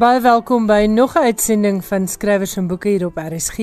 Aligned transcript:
Baie 0.00 0.20
welkom 0.24 0.64
by 0.66 0.86
nog 0.88 1.14
'n 1.14 1.28
uitsending 1.28 1.84
van 1.84 2.08
Skrywers 2.08 2.56
en 2.56 2.66
Boeke 2.66 2.88
hier 2.88 3.06
op 3.06 3.16
RSG. 3.16 3.58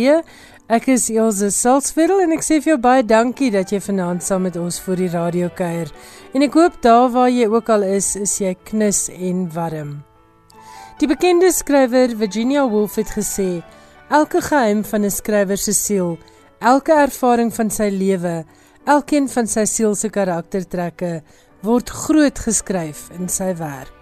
Ek 0.68 0.86
is 0.86 1.10
Elsje 1.10 1.50
Salzwetel 1.50 2.22
en 2.22 2.32
ek 2.32 2.44
sê 2.44 2.62
vir 2.62 2.74
jou 2.74 2.78
baie 2.78 3.06
dankie 3.06 3.52
dat 3.52 3.72
jy 3.72 3.80
vanaand 3.82 4.24
saam 4.24 4.42
met 4.42 4.56
ons 4.56 4.80
vir 4.80 4.96
die 4.96 5.10
radio 5.10 5.50
kuier. 5.50 5.90
En 6.34 6.42
ek 6.42 6.54
hoop 6.54 6.82
daar 6.82 7.10
waar 7.10 7.30
jy 7.30 7.48
ook 7.48 7.70
al 7.70 7.84
is, 7.84 8.16
is 8.16 8.38
jy 8.38 8.56
knus 8.64 9.10
en 9.10 9.50
warm. 9.54 10.04
Die 11.00 11.08
bekende 11.08 11.52
skrywer 11.52 12.16
Virginia 12.18 12.70
Woolf 12.70 12.96
het 12.96 13.10
gesê: 13.18 13.64
"Elke 14.10 14.42
geheim 14.42 14.84
van 14.84 15.06
'n 15.06 15.12
skrywer 15.12 15.58
se 15.58 15.74
siel, 15.74 16.18
elke 16.60 16.92
ervaring 16.92 17.54
van 17.54 17.70
sy 17.70 17.90
lewe, 17.90 18.46
elkeen 18.86 19.30
van 19.30 19.48
sy 19.48 19.66
siel 19.66 19.96
se 19.96 20.10
karaktertrekke 20.10 21.22
word 21.62 21.90
groot 21.90 22.40
geskryf 22.40 23.10
in 23.20 23.28
sy 23.30 23.56
werk." 23.56 23.97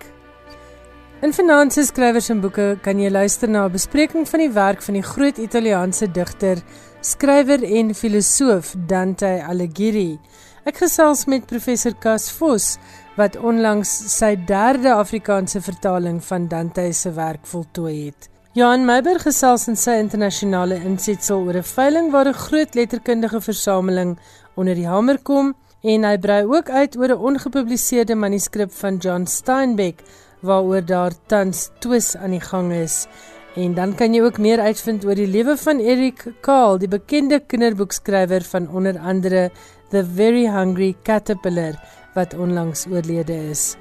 In 1.26 1.34
Finanse 1.34 1.82
Skrywers 1.82 2.28
en 2.30 2.38
Boeke 2.38 2.76
kan 2.86 3.00
jy 3.02 3.08
luister 3.10 3.50
na 3.50 3.64
'n 3.66 3.72
bespreking 3.74 4.28
van 4.30 4.40
die 4.40 4.52
werk 4.54 4.82
van 4.86 4.94
die 4.94 5.02
groot 5.02 5.38
Italiaanse 5.38 6.08
digter, 6.12 6.62
skrywer 7.02 7.64
en 7.64 7.96
filosoof 7.96 8.76
Dante 8.88 9.42
Alighieri. 9.50 10.20
Ek 10.66 10.78
gesels 10.78 11.26
met 11.26 11.48
professor 11.48 11.96
Cas 12.00 12.30
Vos 12.30 12.78
wat 13.18 13.38
onlangs 13.38 13.90
sy 14.18 14.36
derde 14.36 14.94
Afrikaanse 14.94 15.62
vertaling 15.62 16.24
van 16.24 16.48
Dante 16.48 16.94
se 16.94 17.12
werk 17.12 17.46
voltooi 17.46 18.06
het. 18.06 18.30
Johan 18.54 18.86
Meiber 18.86 19.20
gesels 19.20 19.68
in 19.68 19.76
sy 19.76 19.98
internasionale 19.98 20.76
insetsel 20.76 21.42
oor 21.42 21.58
'n 21.58 21.64
veiling 21.64 22.12
waar 22.12 22.28
'n 22.28 22.34
groot 22.34 22.76
letterkundige 22.76 23.42
versameling 23.42 24.20
onder 24.56 24.76
die 24.76 24.88
hamer 24.88 25.18
kom 25.24 25.56
en 25.82 26.04
hy 26.04 26.18
brei 26.18 26.44
ook 26.46 26.70
uit 26.70 26.98
oor 26.98 27.10
'n 27.10 27.26
ongepubliseerde 27.30 28.16
manuskrip 28.16 28.72
van 28.72 28.98
John 28.98 29.26
Steinbeck 29.26 30.04
waaroor 30.40 30.86
daar 30.86 31.14
tans 31.28 31.70
twis 31.80 32.16
aan 32.16 32.32
die 32.32 32.42
gang 32.42 32.74
is. 32.74 33.08
En 33.56 33.74
dan 33.74 33.96
kan 33.96 34.14
jy 34.14 34.22
ook 34.22 34.38
meer 34.38 34.60
uitvind 34.60 35.06
oor 35.06 35.16
die 35.16 35.28
lewe 35.28 35.56
van 35.58 35.80
Eric 35.80 36.26
Carle, 36.42 36.80
die 36.80 36.92
bekende 36.92 37.40
kinderboekskrywer 37.40 38.44
van 38.44 38.68
onder 38.70 39.00
andere 39.00 39.50
The 39.90 40.04
Very 40.06 40.48
Hungry 40.52 40.96
Caterpillar 41.04 41.80
wat 42.14 42.34
onlangs 42.34 42.86
oorlede 42.92 43.36
is. 43.50 43.76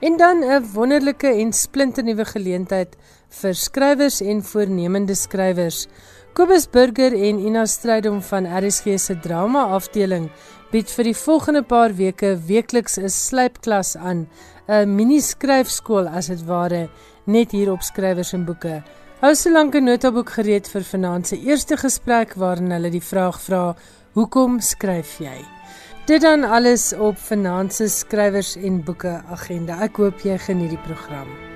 En 0.00 0.16
dan 0.16 0.44
'n 0.44 0.64
wonderlike 0.72 1.26
en 1.26 1.52
splinternuwe 1.52 2.24
geleentheid 2.24 2.96
vir 3.28 3.54
skrywers 3.54 4.20
en 4.20 4.42
voornemende 4.42 5.14
skrywers. 5.14 5.86
Kobus 6.32 6.70
Burger 6.70 7.12
en 7.12 7.38
Ina 7.38 7.66
Strydom 7.66 8.22
van 8.22 8.46
RSG 8.46 8.84
se 8.96 9.18
drama 9.20 9.64
afdeling 9.64 10.30
bied 10.72 10.88
vir 10.88 11.10
die 11.10 11.16
volgende 11.16 11.60
paar 11.68 11.92
weke 11.98 12.30
weekliks 12.48 12.96
'n 12.98 13.08
slypklas 13.08 13.96
aan 13.96 14.26
'n 14.68 14.88
mini 14.96 15.20
skryfskool 15.20 16.08
as 16.08 16.26
dit 16.26 16.44
ware 16.46 16.88
net 17.26 17.52
hier 17.52 17.72
op 17.72 17.82
skrywers 17.82 18.32
en 18.32 18.44
boeke. 18.44 18.82
Hou 19.20 19.34
solank 19.34 19.74
'n 19.74 19.84
notaboek 19.84 20.30
gereed 20.30 20.66
vir 20.68 20.82
vanaand 20.82 21.26
se 21.26 21.36
eerste 21.36 21.76
gesprek 21.76 22.34
waarin 22.34 22.70
hulle 22.70 22.90
die 22.90 23.06
vraag 23.12 23.40
vra: 23.40 23.76
"Hoekom 24.14 24.60
skryf 24.60 25.18
jy?" 25.18 25.44
Dit 26.06 26.22
dan 26.22 26.44
alles 26.44 26.92
op 26.92 27.18
vanaand 27.18 27.72
se 27.74 27.88
skrywers 27.88 28.56
en 28.56 28.84
boeke 28.84 29.22
agenda. 29.30 29.82
Ek 29.82 29.96
hoop 29.96 30.20
jy 30.20 30.38
geniet 30.38 30.70
die 30.70 30.84
program. 30.86 31.51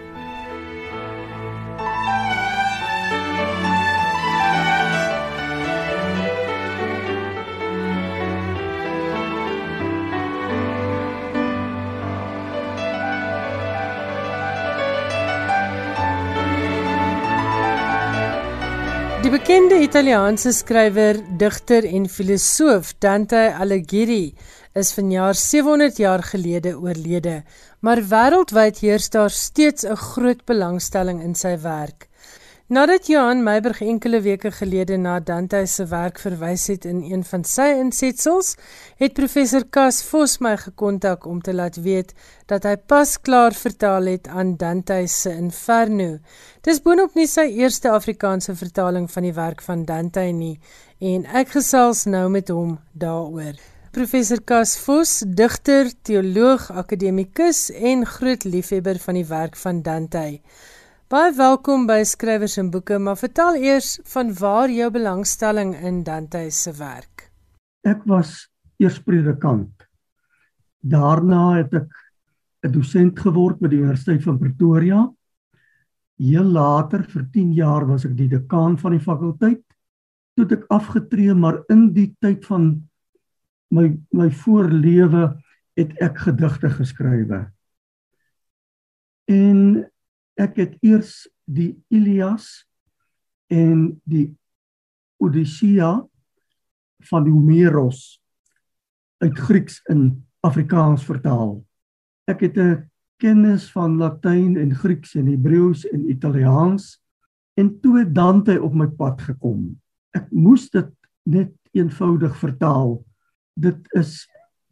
Die 19.26 19.32
bekende 19.34 19.80
Italiaanse 19.82 20.52
skrywer, 20.54 21.16
digter 21.34 21.82
en 21.82 22.04
filosoof 22.06 22.92
Dante 23.02 23.40
Alighieri 23.58 24.36
is 24.78 24.92
vanjaar 24.94 25.34
700 25.34 25.98
jaar 25.98 26.22
gelede 26.22 26.76
oorlede, 26.78 27.40
maar 27.82 28.04
wêreldwyd 28.06 28.78
heers 28.84 29.10
daar 29.10 29.34
steeds 29.34 29.82
'n 29.82 29.98
groot 29.98 30.46
belangstelling 30.46 31.24
in 31.26 31.34
sy 31.34 31.56
werk. 31.58 32.05
Nadat 32.68 33.06
Johan 33.06 33.44
Meiberg 33.46 33.78
enkele 33.80 34.18
weke 34.24 34.50
gelede 34.50 34.96
na 34.98 35.20
Dante 35.20 35.60
se 35.70 35.84
werk 35.86 36.16
verwys 36.18 36.64
het 36.66 36.84
in 36.84 37.04
een 37.06 37.22
van 37.24 37.44
sy 37.46 37.68
insetsels, 37.78 38.56
het 38.98 39.14
professor 39.14 39.62
Cas 39.70 40.00
Vos 40.08 40.40
my 40.42 40.56
gekontak 40.58 41.28
om 41.30 41.38
te 41.38 41.54
laat 41.54 41.78
weet 41.84 42.10
dat 42.50 42.66
hy 42.66 42.74
pas 42.90 43.14
klaar 43.22 43.54
vertaal 43.54 44.10
het 44.10 44.26
aan 44.26 44.56
Dante 44.58 44.98
se 45.06 45.30
Inferno. 45.30 46.18
Dis 46.66 46.82
boonop 46.82 47.14
nie 47.14 47.28
sy 47.30 47.46
eerste 47.54 47.94
Afrikaanse 47.94 48.58
vertaling 48.58 49.06
van 49.14 49.30
die 49.30 49.36
werk 49.38 49.62
van 49.62 49.86
Dante 49.86 50.26
nie 50.34 50.56
en 50.98 51.22
ek 51.38 51.54
gesels 51.54 52.02
nou 52.10 52.26
met 52.34 52.50
hom 52.50 52.80
daaroor. 52.98 53.54
Professor 53.94 54.42
Cas 54.42 54.74
Vos, 54.82 55.20
digter, 55.22 55.94
teoloog, 56.02 56.66
akademikus 56.74 57.68
en 57.70 58.02
groot 58.18 58.42
liefhebber 58.44 58.98
van 58.98 59.22
die 59.22 59.28
werk 59.30 59.54
van 59.54 59.86
Dante. 59.86 60.40
Baie 61.06 61.30
welkom 61.38 61.84
by 61.86 62.00
Skrywers 62.02 62.56
en 62.58 62.72
Boeke, 62.74 62.96
maar 62.98 63.14
vertel 63.14 63.60
eers 63.62 63.92
van 64.10 64.32
waar 64.40 64.72
jou 64.74 64.88
belangstelling 64.90 65.76
in 65.78 66.00
Dante 66.02 66.40
se 66.50 66.72
werk. 66.74 67.28
Ek 67.86 68.02
was 68.10 68.32
eers 68.82 68.96
predikant. 69.06 69.86
Daarna 70.82 71.60
het 71.60 71.78
ek 71.78 71.94
'n 72.66 72.72
dosent 72.74 73.22
geword 73.22 73.62
by 73.62 73.68
die 73.68 73.78
Universiteit 73.84 74.26
van 74.26 74.42
Pretoria. 74.42 75.06
Heel 76.18 76.50
later, 76.50 77.06
vir 77.06 77.30
10 77.30 77.54
jaar, 77.54 77.86
was 77.86 78.04
ek 78.04 78.16
die 78.16 78.28
dekaan 78.28 78.76
van 78.76 78.98
die 78.98 79.06
fakulteit. 79.06 79.62
Toe 80.34 80.44
het 80.44 80.58
ek 80.58 80.66
afgetree, 80.68 81.34
maar 81.34 81.62
in 81.70 81.92
die 81.92 82.16
tyd 82.18 82.44
van 82.44 82.82
my 83.70 83.94
my 84.10 84.30
voorlewe 84.30 85.38
het 85.76 85.92
ek 86.02 86.18
gedigte 86.18 86.68
geskrywe. 86.68 87.52
En 89.30 89.86
ek 90.36 90.58
het 90.60 90.76
eers 90.84 91.24
die 91.44 91.72
Ilias 91.88 92.66
en 93.52 93.96
die 94.04 94.28
Odyssea 95.22 95.94
van 97.08 97.28
Homeros 97.28 98.18
uit 99.22 99.38
Grieks 99.38 99.80
in 99.88 100.10
Afrikaans 100.44 101.04
vertaal. 101.06 101.62
Ek 102.28 102.40
het 102.40 102.56
'n 102.58 102.90
kennis 103.16 103.70
van 103.72 103.96
Latyn 103.96 104.56
en 104.56 104.74
Grieks 104.74 105.14
en 105.14 105.26
Hebreëus 105.26 105.86
en 105.88 106.10
Italiaans 106.10 107.00
en 107.54 107.80
toe 107.80 108.04
Dante 108.12 108.62
op 108.62 108.74
my 108.74 108.86
pad 108.86 109.20
gekom. 109.20 109.80
Ek 110.12 110.30
moes 110.30 110.68
dit 110.70 110.90
net 111.24 111.52
eenvoudig 111.72 112.36
vertaal. 112.36 113.04
Dit 113.54 113.88
is 113.94 114.28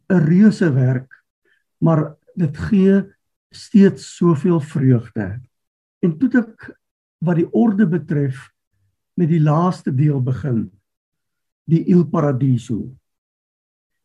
'n 0.09 0.21
reuse 0.29 0.73
werk, 0.73 1.09
maar 1.77 2.15
dit 2.35 2.57
gee 2.57 3.03
steeds 3.49 4.15
soveel 4.15 4.59
vreugde. 4.59 5.41
En 6.05 6.13
toe 6.21 6.29
ek 6.37 6.67
wat 7.25 7.39
die 7.39 7.47
orde 7.57 7.87
betref 7.89 8.43
met 9.17 9.31
die 9.31 9.41
laaste 9.41 9.93
deel 9.95 10.21
begin. 10.21 10.67
Die 11.65 11.81
Il 11.89 12.05
Paradiso. 12.11 12.91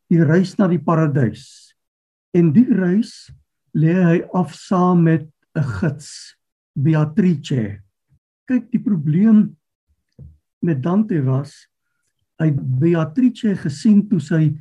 Die 0.09 0.23
reis 0.25 0.55
na 0.59 0.71
die 0.71 0.81
paradys. 0.81 1.45
En 2.35 2.55
die 2.55 2.67
reis 2.73 3.29
lê 3.77 3.93
hy 3.95 4.19
af 4.35 4.55
saam 4.57 5.05
met 5.05 5.29
'n 5.55 5.67
gids, 5.79 6.37
Beatrice. 6.75 7.83
Kyk, 8.47 8.71
die 8.71 8.83
probleem 8.83 9.57
met 10.63 10.83
Dante 10.83 11.21
was 11.23 11.67
hy 12.41 12.51
Beatrice 12.55 13.55
gesien 13.57 14.09
toe 14.09 14.21
sy 14.21 14.57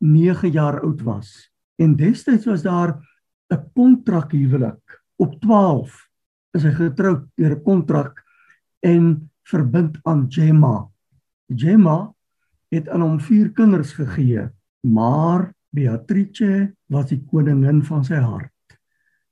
9 0.00 0.52
jaar 0.52 0.80
oud 0.84 1.02
was. 1.02 1.50
En 1.78 1.96
destyds 1.96 2.46
was 2.46 2.62
daar 2.62 3.00
'n 3.50 3.70
kontrakhuwelik 3.74 5.02
op 5.18 5.40
is 6.54 6.64
hy 6.64 6.72
getroud 6.76 7.26
deur 7.36 7.56
'n 7.56 7.62
kontrak 7.62 8.22
en 8.82 9.30
verbind 9.44 9.98
aan 10.04 10.26
Gemma. 10.30 10.88
Gemma 11.48 12.12
het 12.70 12.88
aan 12.88 13.00
hom 13.00 13.20
vier 13.20 13.52
kinders 13.52 13.92
gegee, 13.92 14.48
maar 14.82 15.52
Beatrice 15.74 16.72
was 16.88 17.08
die 17.10 17.20
koningin 17.30 17.82
van 17.82 18.04
sy 18.04 18.20
hart. 18.22 18.52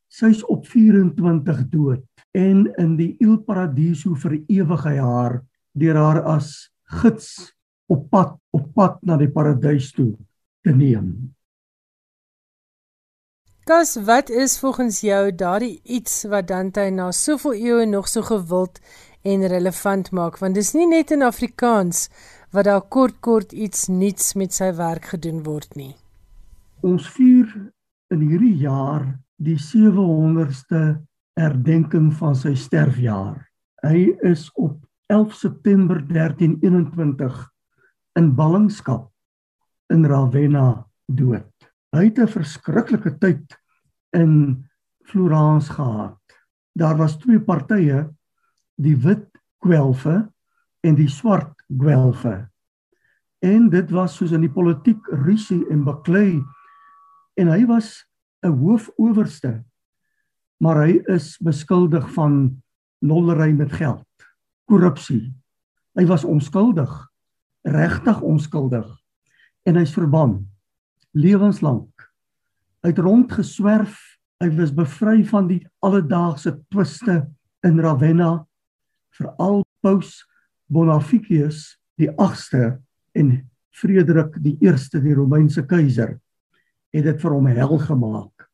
Sy's 0.08 0.42
op 0.44 0.66
24 0.66 1.68
dood 1.70 2.04
en 2.36 2.66
in 2.78 2.96
die 2.96 3.16
Il 3.20 3.38
Paradiso 3.38 4.14
vir 4.14 4.42
ewig 4.48 4.84
hy 4.84 4.96
haar 4.98 5.40
deur 5.72 5.96
haar 5.96 6.22
as 6.36 6.70
gids 7.00 7.52
op 7.88 8.08
pad 8.10 8.36
op 8.52 8.68
pad 8.76 8.98
na 9.06 9.16
die 9.20 9.30
paradys 9.32 9.92
toe 9.96 10.12
te 10.64 10.74
neem. 10.76 11.32
Kas, 13.62 13.94
wat 14.02 14.26
is 14.28 14.58
volgens 14.58 15.00
jou 15.00 15.34
daardie 15.34 15.80
iets 15.84 16.24
wat 16.26 16.48
Dante 16.48 16.82
na 16.90 17.12
soveel 17.14 17.52
eeue 17.54 17.84
nog 17.86 18.08
so 18.08 18.22
gewild 18.26 18.80
en 19.22 19.46
relevant 19.46 20.10
maak? 20.10 20.40
Want 20.42 20.58
dis 20.58 20.72
nie 20.74 20.88
net 20.90 21.12
in 21.14 21.22
Afrikaans 21.22 22.08
wat 22.50 22.66
daar 22.66 22.82
kort 22.82 23.20
kort 23.22 23.52
iets 23.52 23.86
nuuts 23.86 24.32
met 24.34 24.50
sy 24.50 24.72
werk 24.74 25.06
gedoen 25.12 25.44
word 25.46 25.78
nie. 25.78 25.92
Ons 26.82 27.06
vier 27.14 27.52
in 28.10 28.24
hierdie 28.26 28.56
jaar 28.64 29.06
die 29.38 29.54
700ste 29.54 30.82
herdenking 31.38 32.10
van 32.18 32.34
sy 32.34 32.56
sterfjaar. 32.58 33.38
Hy 33.86 34.08
is 34.26 34.48
op 34.58 34.74
11 35.06 35.38
September 35.38 36.02
1321 36.10 37.38
in 38.18 38.34
ballingskap 38.34 39.06
in 39.94 40.02
Ravenna 40.02 40.82
dood. 41.06 41.51
Hy 41.92 42.04
het 42.04 42.18
'n 42.18 42.26
verskriklike 42.26 43.18
tyd 43.18 43.58
in 44.12 44.64
Florence 45.04 45.72
gehad. 45.72 46.18
Daar 46.72 46.96
was 46.96 47.18
twee 47.18 47.40
partye, 47.40 48.08
die 48.76 48.96
wit 48.96 49.28
Guelfe 49.60 50.32
en 50.80 50.94
die 50.94 51.08
swart 51.08 51.62
Guelfe. 51.68 52.48
En 53.40 53.68
dit 53.68 53.90
was 53.90 54.16
soos 54.16 54.32
in 54.32 54.40
die 54.40 54.52
politiek 54.52 55.06
rusie 55.06 55.68
en 55.70 55.84
baklei 55.84 56.42
en 57.34 57.48
hy 57.48 57.66
was 57.66 58.06
'n 58.42 58.56
hoofowerste 58.56 59.64
maar 60.62 60.84
hy 60.84 61.00
is 61.10 61.34
beskuldig 61.42 62.06
van 62.14 62.62
nollery 63.02 63.50
met 63.50 63.72
geld, 63.74 64.06
korrupsie. 64.70 65.32
Hy 65.98 66.04
was 66.06 66.22
onskuldig, 66.24 66.90
regtig 67.66 68.20
onskuldig 68.22 68.86
en 69.66 69.78
hy's 69.78 69.94
verban 69.94 70.38
lewenslank. 71.16 71.90
Hy 72.82 72.90
het 72.90 73.02
rondgeswerf, 73.02 73.98
hy 74.42 74.50
was 74.56 74.74
bevry 74.74 75.22
van 75.28 75.48
die 75.50 75.60
alledaagse 75.84 76.56
twiste 76.72 77.20
in 77.66 77.78
Ravenna, 77.82 78.42
veral 79.14 79.62
Paus 79.82 80.22
Bonifacius 80.72 81.76
die 82.00 82.10
8ste 82.10 82.78
en 83.18 83.34
Frederik 83.72 84.38
die 84.42 84.56
1ste 84.64 85.02
die 85.04 85.14
Romeinse 85.16 85.64
keiser 85.68 86.16
het 86.92 87.04
dit 87.06 87.20
vir 87.22 87.34
hom 87.34 87.48
hel 87.48 87.78
gemaak 87.80 88.48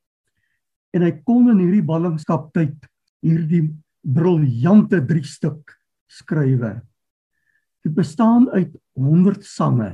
en 0.94 1.04
hy 1.04 1.12
kon 1.26 1.50
in 1.52 1.60
hierdie 1.62 1.84
ballingskap 1.86 2.50
tyd 2.56 2.76
hierdie 3.24 3.66
briljante 4.02 5.00
drie 5.04 5.26
stuk 5.26 5.74
skrywe. 6.08 6.78
Dit 7.84 7.94
bestaan 7.96 8.48
uit 8.54 8.72
100 8.96 9.44
sange. 9.44 9.90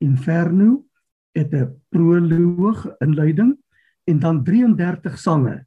Inferno 0.00 0.84
het 1.32 1.52
'n 1.52 1.82
proloog, 1.88 2.86
inleiding 2.98 3.58
en 4.04 4.18
dan 4.18 4.44
33 4.44 5.18
sange. 5.18 5.66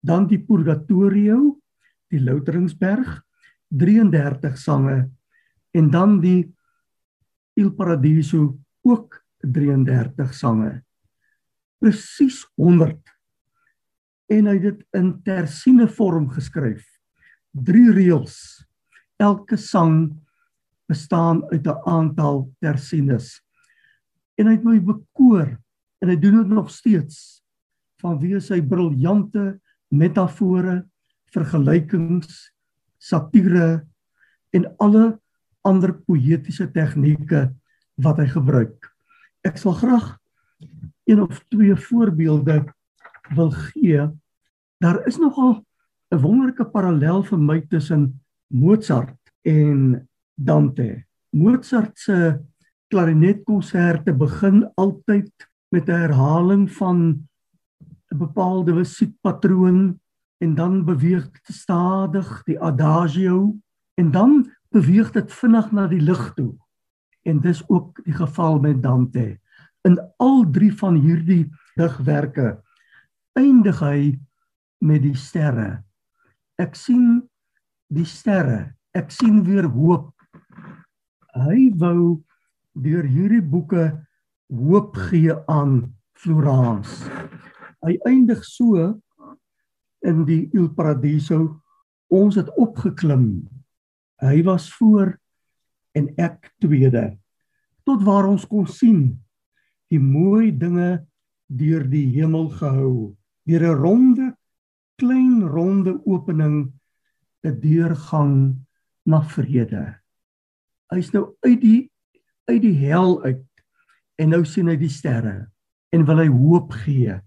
Dan 0.00 0.26
die 0.26 0.38
Purgatorio, 0.38 1.60
die 2.08 2.20
Louteringsberg, 2.20 3.22
33 3.68 4.58
sange 4.58 5.10
en 5.70 5.90
dan 5.90 6.20
die 6.20 6.54
Il 7.54 7.72
Paradiso 7.72 8.58
ook 8.82 9.24
33 9.40 10.34
sange 10.34 10.86
presies 11.78 12.42
100 12.56 12.98
en 14.32 14.48
hy 14.50 14.56
het 14.58 14.64
dit 14.64 14.98
in 14.98 15.12
tersiene 15.22 15.86
vorm 15.86 16.26
geskryf. 16.32 16.82
Drie 17.54 17.92
reëls. 17.94 18.64
Elke 19.22 19.56
sang 19.56 20.16
bestaan 20.90 21.44
uit 21.52 21.66
'n 21.66 21.80
aantal 21.86 22.50
tersienes. 22.60 23.45
En 24.36 24.48
hy 24.48 24.56
het 24.56 24.64
my 24.66 24.78
bekoor 24.84 25.56
en 26.02 26.12
hy 26.12 26.16
doen 26.20 26.42
dit 26.42 26.52
nog 26.52 26.70
steeds 26.72 27.40
vanweë 28.02 28.40
sy 28.44 28.60
briljante 28.60 29.56
metafore, 29.88 30.82
vergelykings, 31.32 32.50
satire 33.00 33.86
en 34.56 34.66
alle 34.82 35.06
ander 35.66 35.94
poëtiese 36.06 36.68
tegnieke 36.74 37.48
wat 38.02 38.20
hy 38.20 38.28
gebruik. 38.30 38.90
Ek 39.46 39.58
sal 39.60 39.76
graag 39.78 40.12
een 41.06 41.22
of 41.22 41.40
twee 41.52 41.74
voorbeelde 41.88 42.64
wil 43.36 43.50
gee, 43.50 44.04
daar 44.82 45.00
is 45.08 45.18
nogal 45.18 45.64
'n 46.12 46.20
wonderlike 46.22 46.64
parallel 46.70 47.22
vir 47.22 47.38
my 47.38 47.60
tussen 47.60 48.20
Mozart 48.48 49.18
en 49.42 50.08
Dante. 50.34 51.04
Mozart 51.30 51.98
se 51.98 52.38
klarinetkonserte 52.96 54.14
begin 54.16 54.62
altyd 54.80 55.28
met 55.68 55.88
'n 55.88 56.00
herhaling 56.08 56.64
van 56.72 56.98
'n 58.12 58.18
bepaalde 58.18 58.72
musiekpatroon 58.72 60.00
en 60.38 60.54
dan 60.54 60.84
beweeg 60.84 61.30
dit 61.30 61.54
stadig 61.54 62.42
die 62.44 62.60
adagio 62.60 63.56
en 63.94 64.10
dan 64.10 64.52
beweeg 64.68 65.10
dit 65.12 65.32
vinnig 65.32 65.72
na 65.72 65.86
die 65.86 66.00
lig 66.00 66.32
toe. 66.34 66.54
En 67.22 67.40
dis 67.40 67.68
ook 67.68 68.00
die 68.04 68.14
geval 68.14 68.60
met 68.60 68.82
Dante 68.82 69.38
in 69.82 70.00
al 70.16 70.50
drie 70.50 70.72
van 70.74 70.94
hierdie 70.94 71.52
digwerke 71.74 72.62
eindig 73.32 73.80
hy 73.80 74.18
met 74.78 75.02
die 75.02 75.16
sterre. 75.16 75.84
Ek 76.58 76.74
sien 76.74 77.28
die 77.92 78.04
sterre. 78.04 78.72
Ek 78.94 79.10
sien 79.10 79.44
weer 79.44 79.68
hoop. 79.68 80.14
Hy 81.34 81.72
wou 81.76 82.24
deur 82.76 83.04
hierdie 83.08 83.42
boeke 83.42 83.88
hoop 84.52 84.96
gee 85.08 85.34
aan 85.48 85.94
Florence. 86.16 87.08
Hy 87.84 87.96
eindig 88.08 88.44
so 88.44 89.00
in 90.06 90.24
die 90.28 90.46
Il 90.52 90.68
Paradiso. 90.74 91.60
Ons 92.12 92.36
het 92.38 92.50
opgeklim. 92.56 93.46
Hy 94.22 94.42
was 94.46 94.68
voor 94.76 95.16
en 95.96 96.10
ek 96.20 96.52
tweede 96.60 97.14
tot 97.86 98.02
waar 98.04 98.26
ons 98.28 98.44
kon 98.50 98.66
sien 98.68 99.14
die 99.92 100.02
mooi 100.02 100.50
dinge 100.50 101.06
deur 101.46 101.84
die 101.88 102.06
hemel 102.16 102.50
gehou 102.58 103.14
deur 103.46 103.62
'n 103.62 103.80
ronde 103.80 104.26
klein 105.00 105.42
ronde 105.46 105.94
opening 106.04 106.72
'n 107.44 107.60
deurgang 107.62 108.34
na 109.06 109.20
vrede 109.22 109.84
hy's 110.92 111.12
nou 111.14 111.36
uit 111.46 111.60
die 111.60 111.82
uit 112.50 112.62
die 112.62 112.76
hel 112.86 113.20
uit 113.24 113.44
en 114.22 114.32
nou 114.32 114.44
sien 114.48 114.68
hy 114.68 114.76
die 114.80 114.92
sterre 114.92 115.46
en 115.92 116.06
wil 116.08 116.22
hy 116.22 116.28
hoop 116.32 116.72
gee 116.84 117.18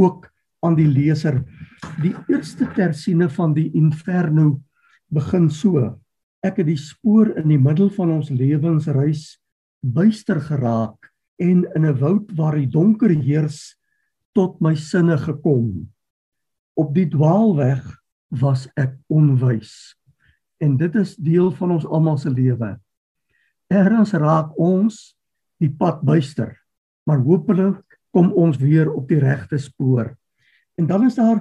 ook 0.00 0.28
aan 0.64 0.76
die 0.78 0.88
leser 0.88 1.42
die 2.02 2.14
eerste 2.32 2.66
tersiene 2.74 3.28
van 3.32 3.54
die 3.56 3.70
inferno 3.76 4.60
begin 5.12 5.50
so 5.52 5.92
ek 6.44 6.60
het 6.60 6.68
die 6.68 6.80
spoor 6.80 7.34
in 7.40 7.48
die 7.52 7.60
middel 7.60 7.90
van 7.92 8.12
ons 8.18 8.32
lewensreis 8.32 9.34
buister 9.84 10.40
geraak 10.40 11.12
en 11.38 11.64
in 11.74 11.84
'n 11.84 11.98
woud 11.98 12.30
waar 12.36 12.56
die 12.56 12.70
donker 12.70 13.10
heers 13.10 13.76
tot 14.34 14.60
my 14.60 14.74
sinne 14.74 15.16
gekom. 15.18 15.88
Op 16.74 16.94
die 16.94 17.06
dwaalweg 17.06 17.82
was 18.28 18.66
ek 18.76 18.96
onwys. 19.06 19.94
En 20.58 20.76
dit 20.76 20.94
is 20.94 21.16
deel 21.16 21.50
van 21.54 21.70
ons 21.70 21.86
almal 21.86 22.18
se 22.18 22.30
lewe. 22.30 22.74
Erns 23.74 24.12
raak 24.14 24.52
ons 24.60 25.14
die 25.62 25.70
pad 25.70 26.02
buister, 26.06 26.52
maar 27.08 27.22
hopelik 27.24 27.82
kom 28.14 28.30
ons 28.38 28.60
weer 28.60 28.90
op 28.92 29.08
die 29.10 29.18
regte 29.22 29.58
spoor. 29.58 30.12
En 30.78 30.86
dan 30.86 31.06
is 31.08 31.18
daar 31.18 31.40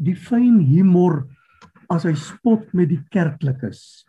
die 0.00 0.16
fyn 0.16 0.58
humor 0.64 1.22
as 1.90 2.04
hy 2.08 2.14
spot 2.18 2.68
met 2.76 2.90
die 2.92 3.00
kerklikes, 3.12 4.04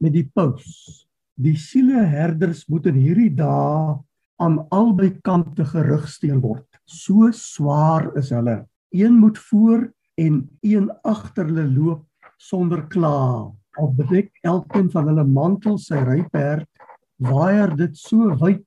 met 0.00 0.14
die 0.14 0.26
paus. 0.28 1.06
Die 1.40 1.56
sieleherders 1.56 2.66
moet 2.68 2.90
in 2.90 3.00
hierdie 3.00 3.32
dae 3.32 3.96
aan 4.40 4.60
albei 4.72 5.14
kante 5.24 5.64
gerigsteen 5.68 6.40
word. 6.44 6.66
So 6.84 7.30
swaar 7.36 8.10
is 8.20 8.30
hulle. 8.34 8.64
Een 8.92 9.16
moet 9.20 9.38
voor 9.48 9.88
en 10.20 10.42
een 10.60 10.88
agter 11.04 11.48
hulle 11.48 11.66
loop 11.68 12.04
sonder 12.40 12.84
kla. 12.92 13.48
Al 13.80 13.92
bedek 13.96 14.32
elkeen 14.44 14.90
van 14.92 15.08
hulle 15.08 15.24
mantel 15.24 15.78
sy 15.80 16.00
ryperd, 16.04 16.69
waier 17.20 17.74
dit 17.76 17.96
so 17.96 18.32
wyd 18.40 18.64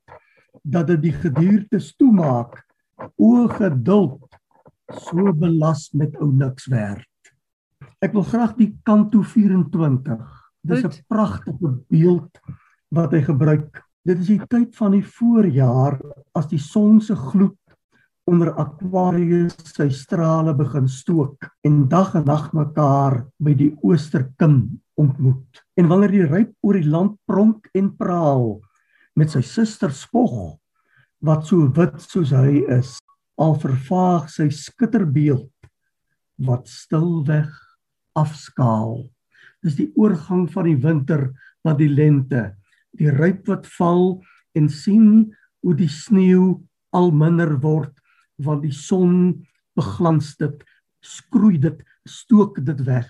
dat 0.63 0.87
dit 0.87 1.01
die 1.09 1.15
gediertes 1.15 1.91
toemaak. 1.97 2.61
O 3.17 3.47
geduld, 3.51 4.29
so 4.93 5.33
belas 5.33 5.89
met 5.97 6.15
ou 6.21 6.29
niks 6.31 6.69
werd. 6.71 7.09
Ek 8.03 8.13
wil 8.13 8.23
graag 8.27 8.53
die 8.59 8.71
kanto 8.85 9.21
24. 9.21 10.21
Dis 10.63 10.83
'n 10.85 11.03
pragtige 11.07 11.83
beeld 11.89 12.39
wat 12.93 13.11
hy 13.11 13.21
gebruik 13.21 13.83
Dit 14.03 14.19
is 14.19 14.33
die 14.33 14.41
tyd 14.51 14.73
van 14.75 14.97
die 14.97 15.05
voorjaar 15.15 15.95
as 16.35 16.49
die 16.51 16.59
son 16.59 16.97
se 17.01 17.15
gloed 17.15 17.55
onder 18.27 18.51
Aquarius 18.59 19.55
sy 19.71 19.87
strale 19.95 20.51
begin 20.59 20.89
stook 20.91 21.47
en 21.63 21.85
dag 21.91 22.11
en 22.19 22.27
nag 22.27 22.49
mekaar 22.55 23.21
by 23.39 23.55
die 23.55 23.71
oosterkim 23.79 24.57
ontmoet. 24.99 25.62
En 25.79 25.89
wanneer 25.89 26.13
die 26.13 26.27
ryp 26.27 26.53
oor 26.61 26.77
die 26.77 26.89
land 26.89 27.15
pronk 27.29 27.69
en 27.73 27.89
praal 27.97 28.59
met 29.17 29.33
sy 29.33 29.41
suster 29.45 29.93
spog 29.93 30.57
wat 31.23 31.47
so 31.47 31.69
wit 31.77 31.99
soos 32.03 32.33
hy 32.35 32.61
is, 32.73 32.97
al 33.39 33.55
vervaag 33.61 34.27
sy 34.29 34.49
skitterbeeld 34.53 35.49
wat 36.43 36.67
stilweg 36.69 37.51
afskaal. 38.19 39.05
Dis 39.63 39.77
die 39.79 39.89
oorgang 39.97 40.45
van 40.51 40.67
die 40.67 40.77
winter 40.81 41.29
na 41.65 41.73
die 41.77 41.89
lente 41.89 42.51
die 42.99 43.09
ryp 43.09 43.47
wat 43.49 43.65
val 43.77 44.21
en 44.57 44.69
sien 44.69 45.33
hoe 45.63 45.73
die 45.77 45.89
sneeu 45.89 46.59
al 46.93 47.11
minder 47.15 47.55
word 47.63 47.93
want 48.43 48.63
die 48.65 48.75
son 48.75 49.45
beglans 49.77 50.33
dit 50.41 50.61
skroei 51.03 51.57
dit, 51.59 51.79
stook 52.07 52.59
dit 52.63 52.79
weg. 52.87 53.09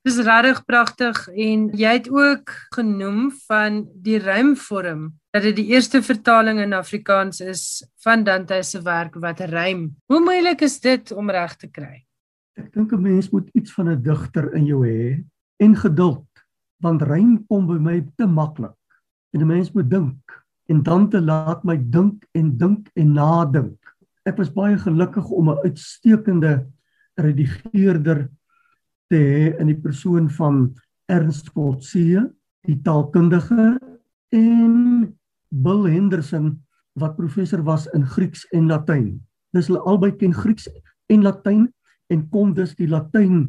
Dis 0.00 0.16
regtig 0.24 0.62
pragtig 0.64 1.18
en 1.28 1.66
jy 1.76 1.90
het 1.98 2.06
ook 2.08 2.52
genoem 2.72 3.26
van 3.44 3.82
die 4.00 4.16
rymvorm 4.16 5.10
dat 5.28 5.44
dit 5.44 5.58
die 5.58 5.66
eerste 5.74 6.00
vertaling 6.00 6.56
in 6.62 6.72
Afrikaans 6.72 7.42
is 7.44 7.64
van 8.00 8.24
Dante 8.24 8.62
se 8.64 8.80
werk 8.80 9.18
wat 9.20 9.42
rym. 9.52 9.90
Hoe 10.08 10.22
moeilik 10.24 10.64
is 10.64 10.78
dit 10.80 11.12
om 11.12 11.28
reg 11.28 11.52
te 11.60 11.68
kry? 11.68 12.00
Ek 12.56 12.72
dink 12.72 12.94
'n 12.96 13.02
mens 13.02 13.28
moet 13.28 13.52
iets 13.52 13.76
van 13.76 13.92
'n 13.92 14.02
digter 14.02 14.54
in 14.54 14.64
jou 14.64 14.80
hê 14.88 15.20
en 15.60 15.76
geduld, 15.76 16.44
want 16.80 17.02
rym 17.02 17.44
kom 17.46 17.66
by 17.66 17.76
my 17.76 18.00
te 18.16 18.26
maklik. 18.26 18.80
En 19.34 19.40
'n 19.40 19.46
mens 19.46 19.72
moet 19.72 19.90
dink 19.90 20.44
en 20.68 20.82
Dante 20.82 21.20
laat 21.20 21.62
my 21.62 21.76
dink 21.76 22.24
en 22.32 22.56
dink 22.56 22.88
en 22.94 23.12
nadink. 23.12 23.78
Ek 24.24 24.36
was 24.38 24.52
baie 24.52 24.78
gelukkig 24.78 25.28
om 25.28 25.50
'n 25.50 25.60
uitstekende 25.64 26.66
redigeerder 27.16 28.30
te 29.10 29.18
hê 29.18 29.46
in 29.58 29.70
die 29.72 29.78
persoon 29.78 30.28
van 30.38 30.68
Ernst 31.10 31.50
Coetzee, 31.54 32.22
die 32.66 32.78
taalkundige 32.86 33.74
en 34.36 34.74
Bill 35.50 35.88
Henderson 35.90 36.52
wat 37.00 37.16
professor 37.16 37.62
was 37.66 37.88
in 37.96 38.06
Grieks 38.06 38.44
en 38.54 38.68
Latyn. 38.70 39.18
Dis 39.54 39.70
hulle 39.70 39.82
albei 39.88 40.12
ken 40.18 40.34
Grieks 40.34 40.68
en 41.10 41.24
Latyn 41.26 41.66
en 42.10 42.22
kon 42.30 42.54
dus 42.54 42.76
die 42.78 42.88
Latyn 42.90 43.48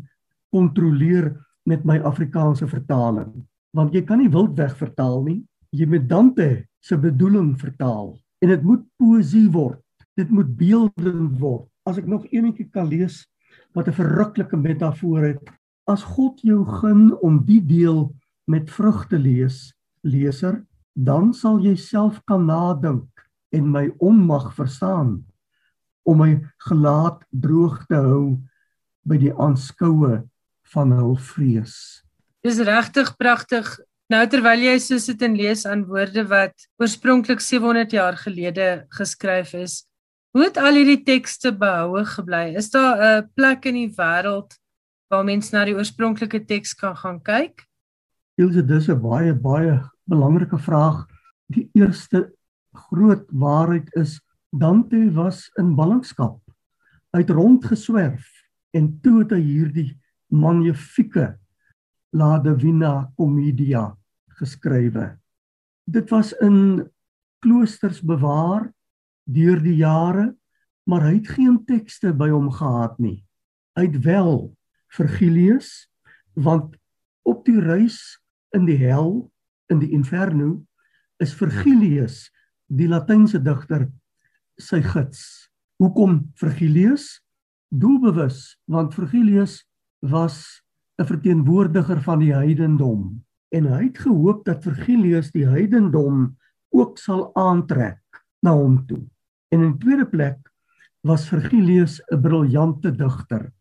kontroleer 0.54 1.32
met 1.70 1.86
my 1.86 2.00
Afrikaanse 2.08 2.68
vertaling. 2.70 3.30
Want 3.78 3.94
jy 3.96 4.02
kan 4.06 4.22
nie 4.22 4.32
wildweg 4.32 4.74
vertaal 4.80 5.22
nie. 5.28 5.40
Jy 5.72 5.88
moet 5.88 6.10
Dante 6.10 6.50
se 6.84 6.98
bedoeling 6.98 7.54
vertaal 7.62 8.16
en 8.42 8.50
dit 8.50 8.64
moet 8.66 8.82
poësie 9.00 9.48
word. 9.54 9.80
Dit 10.18 10.32
moet 10.34 10.50
beeldend 10.58 11.38
word. 11.40 11.68
As 11.88 12.02
ek 12.02 12.10
nog 12.10 12.26
eenetjie 12.34 12.68
kan 12.74 12.90
lees 12.90 13.24
wat 13.74 13.88
'n 13.88 13.94
verruklike 13.94 14.58
metafoor 14.58 15.22
het. 15.22 15.50
As 15.88 16.04
God 16.04 16.42
jou 16.42 16.66
gun 16.66 17.20
om 17.22 17.46
die 17.46 17.66
deel 17.66 18.16
met 18.46 18.70
vrug 18.70 19.08
te 19.08 19.18
lees, 19.18 19.74
leser, 20.02 20.66
dan 20.94 21.34
sal 21.34 21.60
jy 21.60 21.76
self 21.76 22.22
kan 22.26 22.46
nadink 22.46 23.08
en 23.52 23.72
my 23.72 23.90
onmag 24.00 24.54
verstaan 24.56 25.24
om 26.04 26.18
my 26.18 26.42
gelaat 26.68 27.24
droog 27.30 27.86
te 27.88 27.96
hou 27.96 28.40
by 29.06 29.18
die 29.18 29.34
aanskoue 29.34 30.22
van 30.74 30.92
hul 30.92 31.16
vrees. 31.16 32.04
Dis 32.42 32.60
regtig 32.66 33.14
pragtig. 33.18 33.80
Nou 34.12 34.26
terwyl 34.28 34.60
jy 34.60 34.76
so 34.80 35.00
sit 35.00 35.22
en 35.24 35.38
lees 35.38 35.64
aan 35.70 35.86
woorde 35.88 36.26
wat 36.28 36.68
oorspronklik 36.82 37.40
700 37.40 37.94
jaar 37.96 38.18
gelede 38.20 38.86
geskryf 38.98 39.54
is, 39.56 39.86
Hoe 40.32 40.46
het 40.46 40.56
al 40.58 40.78
hierdie 40.80 41.02
tekste 41.04 41.52
behoue 41.52 42.06
gebly? 42.08 42.54
Is 42.56 42.70
daar 42.72 42.96
'n 43.04 43.30
plek 43.36 43.66
in 43.66 43.76
die 43.76 43.94
wêreld 43.98 44.56
waar 45.12 45.26
mense 45.28 45.52
na 45.52 45.66
die 45.66 45.76
oorspronklike 45.76 46.46
teks 46.46 46.74
kan 46.74 46.96
gaan 46.96 47.20
kyk? 47.20 47.68
Ilse, 48.40 48.64
dis 48.66 48.88
'n 48.88 49.02
baie 49.02 49.34
baie 49.34 49.84
belangrike 50.08 50.58
vraag. 50.58 51.06
Die 51.52 51.70
eerste 51.74 52.32
groot 52.72 53.28
waarheid 53.28 53.92
is 53.96 54.22
Dante 54.50 55.12
was 55.12 55.52
in 55.60 55.76
ballingskap. 55.76 56.40
Hy 57.12 57.20
het 57.20 57.30
rondgeswerf 57.30 58.26
en 58.72 59.00
toe 59.02 59.20
het 59.20 59.32
hy 59.32 59.42
hierdie 59.42 60.00
magnifieke 60.32 61.38
La 62.14 62.40
Divina 62.40 63.12
Commedia 63.18 63.98
geskrywe. 64.40 65.18
Dit 65.84 66.10
was 66.10 66.32
in 66.40 66.90
kloosters 67.40 68.02
bewaar 68.02 68.72
deur 69.34 69.60
die 69.64 69.78
jare, 69.80 70.32
maar 70.88 71.06
hy 71.08 71.18
het 71.20 71.30
geen 71.36 71.60
tekste 71.66 72.14
by 72.14 72.30
hom 72.32 72.50
gehad 72.54 72.98
nie. 73.00 73.22
Hy 73.78 73.88
het 73.88 74.02
wel 74.06 74.52
Virgilius 74.92 75.88
want 76.36 76.76
op 77.28 77.46
die 77.46 77.60
reis 77.60 77.98
in 78.56 78.66
die 78.68 78.80
hel 78.80 79.32
in 79.72 79.80
die 79.80 79.92
inferno 79.96 80.62
is 81.24 81.36
Virgilius 81.38 82.26
die 82.72 82.88
latynse 82.92 83.40
digter 83.44 83.88
sy 84.60 84.82
gids. 84.84 85.50
Hoekom 85.82 86.32
Virgilius? 86.40 87.22
Doelbewus 87.72 88.58
want 88.68 88.96
Virgilius 88.96 89.62
was 90.02 90.62
'n 91.00 91.06
verteenwoordiger 91.06 92.02
van 92.02 92.20
die 92.20 92.34
heidendom 92.34 93.24
en 93.52 93.66
hy 93.66 93.84
het 93.90 94.00
gehoop 94.00 94.46
dat 94.46 94.64
Virgilius 94.64 95.32
die 95.32 95.48
heidendom 95.48 96.38
ook 96.72 96.98
sal 96.98 97.30
aantrek 97.36 98.00
na 98.42 98.54
hom 98.56 98.86
toe. 98.88 99.04
En 99.52 99.64
in 99.64 99.78
tweede 99.78 100.08
plek 100.08 100.40
was 101.04 101.28
Virgilius 101.28 102.00
'n 102.08 102.22
briljante 102.22 102.92
digter. 102.96 103.52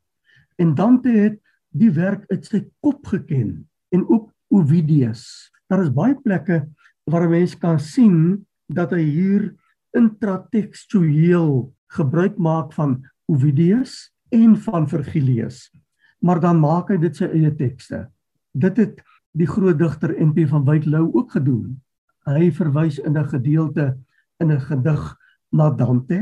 En 0.56 0.74
Dante 0.74 1.08
het 1.08 1.40
die 1.68 1.90
werk 1.90 2.24
uit 2.30 2.44
sy 2.46 2.64
kop 2.80 3.06
geken 3.06 3.68
en 3.88 4.08
ook 4.08 4.30
Ovidius. 4.48 5.50
Daar 5.66 5.82
is 5.82 5.92
baie 5.92 6.14
plekke 6.14 6.68
waar 7.04 7.26
'n 7.26 7.30
mens 7.30 7.58
kan 7.58 7.78
sien 7.78 8.46
dat 8.66 8.90
hy 8.90 9.02
hier 9.02 9.54
intratekstueel 9.90 11.74
gebruik 11.86 12.38
maak 12.38 12.72
van 12.72 13.02
Ovidius 13.26 14.12
en 14.28 14.56
van 14.56 14.88
Virgilius. 14.88 15.70
Maar 16.18 16.40
dan 16.40 16.60
maak 16.60 16.88
hy 16.88 16.96
dit 16.96 17.16
sy 17.16 17.24
eie 17.24 17.54
tekste. 17.54 18.10
Dit 18.52 18.76
het 18.76 19.02
die 19.32 19.46
groot 19.46 19.78
digter 19.78 20.14
NP 20.14 20.46
van 20.48 20.64
Wyk 20.64 20.84
Lou 20.84 21.10
ook 21.12 21.32
gedoen. 21.32 21.82
Hy 22.26 22.50
verwys 22.50 22.98
in 22.98 23.18
'n 23.18 23.28
gedeelte 23.28 23.98
in 24.38 24.52
'n 24.52 24.60
gedig 24.60 25.19
na 25.52 25.70
Dante, 25.74 26.20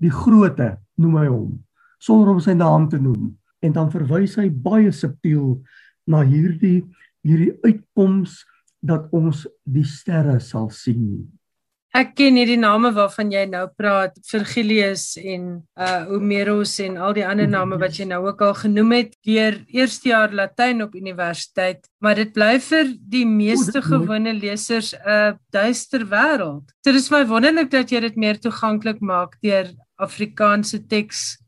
die 0.00 0.12
groote 0.12 0.74
noem 1.00 1.16
hy 1.20 1.28
hom, 1.28 1.50
sonder 2.02 2.34
om 2.34 2.40
sy 2.42 2.54
naam 2.58 2.88
te 2.90 2.98
noem. 3.00 3.32
En 3.64 3.72
dan 3.72 3.90
verwys 3.92 4.36
hy 4.40 4.50
baie 4.50 4.92
subtiel 4.92 5.60
na 6.10 6.20
hierdie 6.26 6.82
hierdie 7.24 7.54
uitkoms 7.64 8.42
dat 8.84 9.08
ons 9.16 9.46
die 9.64 9.86
sterre 9.88 10.36
sal 10.44 10.68
sien. 10.68 11.24
Ek 11.94 12.16
ken 12.18 12.34
hierdie 12.34 12.58
name 12.58 12.88
waarvan 12.90 13.28
jy 13.30 13.44
nou 13.46 13.68
praat, 13.78 14.16
Virgilius 14.26 15.12
en 15.20 15.44
uh 15.78 16.00
Homerus 16.08 16.72
en 16.82 16.96
al 16.98 17.14
die 17.14 17.22
ander 17.22 17.46
name 17.46 17.78
wat 17.78 18.00
jy 18.00 18.08
nou 18.10 18.18
ook 18.24 18.42
al 18.42 18.56
genoem 18.58 18.96
het 18.96 19.12
deur 19.22 19.60
eerste 19.70 20.10
jaar 20.10 20.34
Latyn 20.34 20.82
op 20.82 20.96
universiteit, 20.98 21.86
maar 22.02 22.18
dit 22.18 22.32
bly 22.34 22.56
vir 22.66 22.90
die 22.98 23.22
meeste 23.30 23.78
gewone 23.86 24.34
lesers 24.34 24.90
'n 24.90 25.06
uh, 25.06 25.38
duister 25.54 26.02
wêreld. 26.10 26.66
So 26.82 26.90
dis 26.90 27.10
my 27.14 27.22
wonderlik 27.30 27.70
dat 27.70 27.94
jy 27.94 28.00
dit 28.00 28.16
meer 28.16 28.42
toeganklik 28.42 28.98
maak 28.98 29.38
deur 29.38 29.70
Afrikaanse 29.94 30.82
teks 30.90 31.38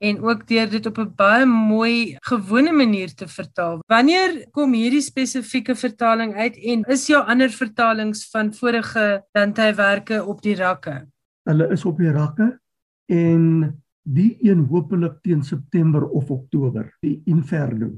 en 0.00 0.20
ook 0.24 0.46
deur 0.48 0.70
dit 0.70 0.86
op 0.86 0.98
'n 0.98 1.12
baie 1.16 1.46
mooi 1.46 2.16
gewone 2.20 2.72
manier 2.72 3.14
te 3.14 3.28
vertaal. 3.28 3.80
Wanneer 3.86 4.46
kom 4.50 4.72
hierdie 4.72 5.04
spesifieke 5.04 5.74
vertaling 5.74 6.34
uit 6.34 6.56
en 6.56 6.84
is 6.84 7.06
jou 7.06 7.20
ander 7.26 7.50
vertalings 7.50 8.30
van 8.30 8.54
vorige 8.54 9.24
Dante-werke 9.32 10.24
op 10.24 10.42
die 10.42 10.54
rakke? 10.54 11.06
Hulle 11.42 11.70
is 11.70 11.84
op 11.84 11.98
die 11.98 12.10
rakke 12.10 12.60
en 13.06 13.82
die 14.02 14.36
een 14.40 14.66
hopelik 14.66 15.20
teen 15.22 15.42
September 15.42 16.08
of 16.08 16.30
Oktober, 16.30 16.96
die 17.00 17.22
Inferno. 17.24 17.90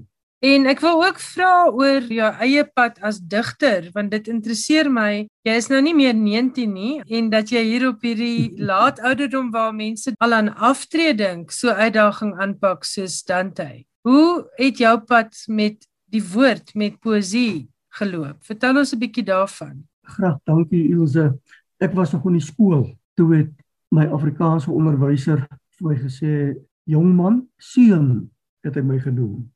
En 0.43 0.65
ek 0.67 0.81
wil 0.83 1.05
ook 1.05 1.21
vra 1.23 1.51
oor 1.71 2.09
jou 2.11 2.29
eie 2.43 2.63
pad 2.75 2.97
as 3.07 3.21
digter 3.31 3.85
want 3.95 4.11
dit 4.11 4.27
interesseer 4.27 4.89
my. 4.91 5.29
Jy 5.47 5.53
is 5.55 5.69
nou 5.71 5.79
nie 5.87 5.93
meer 5.95 6.17
19 6.19 6.73
nie 6.75 6.97
en 7.15 7.29
dat 7.31 7.53
jy 7.55 7.63
hier 7.69 7.85
op 7.93 8.03
hierdie 8.03 8.51
laat 8.71 8.99
ouderdom 9.07 9.53
waar 9.55 9.71
mense 9.77 10.11
al 10.19 10.35
aan 10.35 10.51
aftree 10.59 11.15
dink, 11.15 11.55
so 11.55 11.71
uitdaging 11.71 12.35
aanpak 12.43 12.83
soos 12.83 13.21
Dante. 13.23 13.69
Hoe 14.03 14.43
het 14.59 14.83
jou 14.83 14.97
pad 15.07 15.31
met 15.47 15.87
die 16.11 16.25
woord 16.35 16.75
met 16.75 16.99
poësie 16.99 17.69
geloop? 18.01 18.43
Vertel 18.43 18.83
ons 18.83 18.97
'n 18.97 18.99
bietjie 18.99 19.27
daarvan. 19.31 19.87
Graag, 20.19 20.43
dankie 20.43 20.91
Ilse. 20.91 21.39
Ek 21.79 21.95
was 21.95 22.11
nog 22.11 22.27
in 22.27 22.43
die 22.43 22.47
skool 22.51 22.91
toe 23.15 23.31
het 23.37 23.55
my 23.95 24.11
Afrikaanse 24.11 24.75
onderwyser 24.75 25.47
vir 25.79 25.87
my 25.87 25.95
gesê, 26.03 26.59
"Jong 26.83 27.15
man, 27.15 27.47
seun," 27.59 28.31
het 28.67 28.75
hy 28.75 28.83
my 28.83 28.99
genoem 28.99 29.53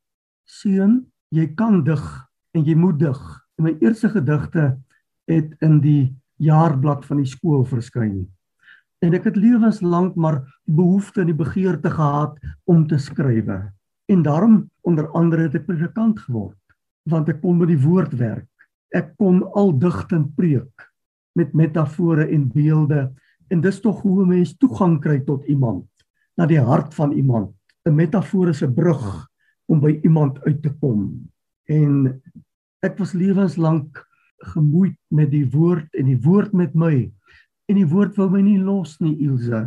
seun, 0.46 1.04
jy 1.34 1.48
kan 1.58 1.82
dig 1.84 2.02
en 2.54 2.64
jy 2.64 2.74
moet 2.78 2.98
dig. 2.98 3.20
En 3.58 3.66
my 3.66 3.74
eerste 3.82 4.08
gedigte 4.12 4.76
het 5.26 5.52
in 5.64 5.80
die 5.82 6.14
jaarblad 6.42 7.04
van 7.08 7.20
die 7.22 7.28
skool 7.28 7.64
verskyn. 7.66 8.26
En 9.04 9.14
ek 9.16 9.28
het 9.28 9.36
lewenslank 9.36 10.16
maar 10.16 10.40
die 10.64 10.76
behoefte 10.78 11.22
en 11.22 11.30
die 11.30 11.36
begeerte 11.36 11.90
gehad 11.92 12.38
om 12.64 12.86
te 12.88 12.98
skrywe. 12.98 13.58
En 14.08 14.22
daarom 14.22 14.70
onder 14.86 15.08
andere 15.18 15.48
het 15.48 15.58
ek 15.58 15.66
predikant 15.66 16.20
geword, 16.24 16.58
want 17.10 17.28
ek 17.28 17.42
kon 17.42 17.58
met 17.58 17.72
die 17.72 17.82
woord 17.82 18.14
werk. 18.16 18.48
Ek 18.94 19.12
kon 19.20 19.42
al 19.58 19.74
digtend 19.78 20.32
preek 20.38 20.86
met 21.36 21.52
metafore 21.52 22.28
en 22.32 22.46
beelde 22.48 23.10
en 23.52 23.60
dis 23.60 23.80
tog 23.82 24.00
hoe 24.02 24.22
'n 24.22 24.28
mens 24.28 24.56
toegang 24.56 25.00
kry 25.00 25.20
tot 25.20 25.44
iemand, 25.46 25.86
na 26.36 26.46
die 26.46 26.60
hart 26.60 26.94
van 26.94 27.12
iemand. 27.12 27.52
'n 27.84 27.94
Metafoor 27.94 28.48
is 28.48 28.62
'n 28.62 28.74
brug 28.74 29.28
om 29.70 29.80
by 29.82 29.96
iemand 30.02 30.38
uit 30.46 30.62
te 30.62 30.72
kom. 30.80 31.08
En 31.68 32.20
ek 32.86 32.98
was 32.98 33.16
lewenslank 33.16 33.98
gemoeid 34.52 34.96
met 35.08 35.30
die 35.32 35.46
woord 35.50 35.94
en 35.98 36.10
die 36.10 36.20
woord 36.22 36.52
met 36.52 36.74
my. 36.74 37.08
En 37.66 37.78
die 37.80 37.88
woord 37.88 38.16
wou 38.18 38.28
my 38.30 38.42
nie 38.44 38.60
los 38.62 38.96
nie, 39.02 39.16
Ilse. 39.26 39.66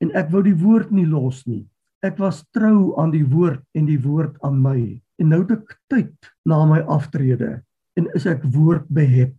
En 0.00 0.12
ek 0.16 0.30
wou 0.32 0.42
die 0.44 0.56
woord 0.56 0.90
nie 0.92 1.06
los 1.08 1.44
nie. 1.48 1.64
Ek 2.04 2.16
was 2.20 2.42
trou 2.56 2.94
aan 3.00 3.12
die 3.12 3.26
woord 3.28 3.62
en 3.76 3.88
die 3.88 4.00
woord 4.00 4.38
aan 4.46 4.60
my. 4.64 4.80
En 5.20 5.32
nou 5.32 5.42
het 5.42 5.52
ek 5.58 5.74
tyd 5.92 6.30
na 6.48 6.62
my 6.68 6.80
aftrede 6.88 7.58
en 8.00 8.08
is 8.16 8.26
ek 8.28 8.44
woord 8.54 8.86
behep. 8.88 9.36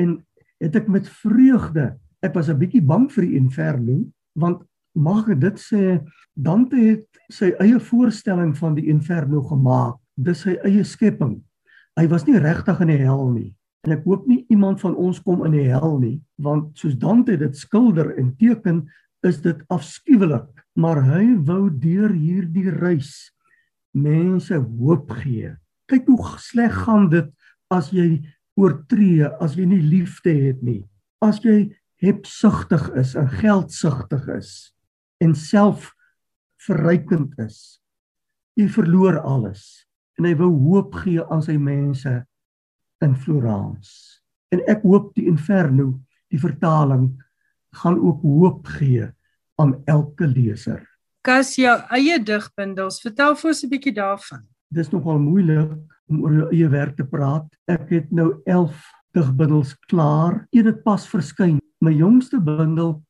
En 0.00 0.16
het 0.60 0.76
ek 0.80 0.88
met 0.88 1.08
vreugde. 1.20 1.92
Ek 2.24 2.34
was 2.34 2.48
'n 2.48 2.58
bietjie 2.58 2.84
bang 2.84 3.10
vir 3.12 3.24
die 3.24 3.36
inferno 3.36 4.04
want 4.34 4.62
mag 4.94 5.28
ek 5.30 5.40
dit 5.40 5.60
sê 5.62 5.84
Dante 6.34 6.78
het 6.78 7.20
sy 7.30 7.52
eie 7.62 7.78
voorstelling 7.82 8.54
van 8.58 8.74
die 8.78 8.88
inferno 8.90 9.42
gemaak. 9.46 9.98
Dis 10.16 10.44
sy 10.46 10.56
eie 10.66 10.84
skepping. 10.84 11.40
Hy 11.98 12.06
was 12.10 12.26
nie 12.26 12.38
regtig 12.40 12.80
in 12.82 12.92
die 12.92 13.00
hel 13.02 13.28
nie. 13.32 13.50
En 13.86 13.94
ek 13.96 14.04
hoop 14.04 14.26
nie 14.28 14.44
iemand 14.52 14.80
van 14.82 14.94
ons 14.96 15.20
kom 15.24 15.44
in 15.46 15.54
die 15.56 15.68
hel 15.72 15.98
nie, 16.00 16.18
want 16.40 16.76
soos 16.78 16.96
Dante 17.00 17.36
dit 17.40 17.56
skilder 17.56 18.12
en 18.20 18.34
teken, 18.40 18.84
is 19.24 19.40
dit 19.44 19.56
afskuwelik, 19.72 20.48
maar 20.80 21.02
hy 21.04 21.34
wou 21.48 21.68
deur 21.68 22.12
hierdie 22.12 22.70
reis 22.72 23.30
mense 23.92 24.54
hoop 24.54 25.10
gee. 25.20 25.54
Kyk 25.90 26.08
hoe 26.08 26.36
sleg 26.40 26.76
gaan 26.86 27.08
dit 27.12 27.28
as 27.72 27.90
jy 27.92 28.20
oortree, 28.60 29.28
as 29.40 29.56
jy 29.58 29.66
nie 29.68 29.82
liefde 29.82 30.32
het 30.32 30.60
nie. 30.64 30.84
As 31.24 31.40
jy 31.44 31.72
hebsugtig 32.00 32.86
is 33.00 33.16
en 33.18 33.28
geldsugtig 33.40 34.28
is 34.36 34.52
en 35.20 35.34
self 35.36 35.92
verrykend 36.66 37.38
is. 37.44 37.80
Jy 38.58 38.68
verloor 38.72 39.20
alles 39.20 39.86
en 40.18 40.26
hy 40.28 40.34
wou 40.36 40.50
hoop 40.66 40.98
gee 41.00 41.22
aan 41.32 41.42
sy 41.44 41.56
mense 41.56 42.12
in 43.04 43.16
Florence. 43.16 44.20
En 44.52 44.60
ek 44.68 44.82
hoop 44.84 45.14
die 45.16 45.28
Inferno, 45.30 45.94
die 46.28 46.40
vertaling 46.40 47.12
gaan 47.80 47.96
ook 48.00 48.22
hoop 48.26 48.66
gee 48.76 49.06
aan 49.60 49.76
elke 49.88 50.26
leser. 50.28 50.82
Kas 51.24 51.54
jou 51.60 51.76
eie 51.92 52.16
digbundels, 52.24 53.00
vertel 53.04 53.36
vir 53.36 53.50
ons 53.50 53.64
'n 53.64 53.70
bietjie 53.70 53.94
daarvan. 53.94 54.42
Dis 54.72 54.90
nogal 54.90 55.18
moeilik 55.18 55.78
om 56.08 56.22
oor 56.24 56.32
jou 56.32 56.48
eie 56.50 56.68
werk 56.68 56.96
te 56.96 57.04
praat. 57.04 57.46
Ek 57.68 57.90
het 57.90 58.10
nou 58.12 58.42
11 58.46 58.74
digbundels 59.14 59.74
klaar. 59.90 60.46
Een 60.50 60.66
het 60.66 60.82
pas 60.82 61.06
verskyn. 61.08 61.58
My 61.80 61.92
jongste 61.92 62.40
bundel 62.40 63.02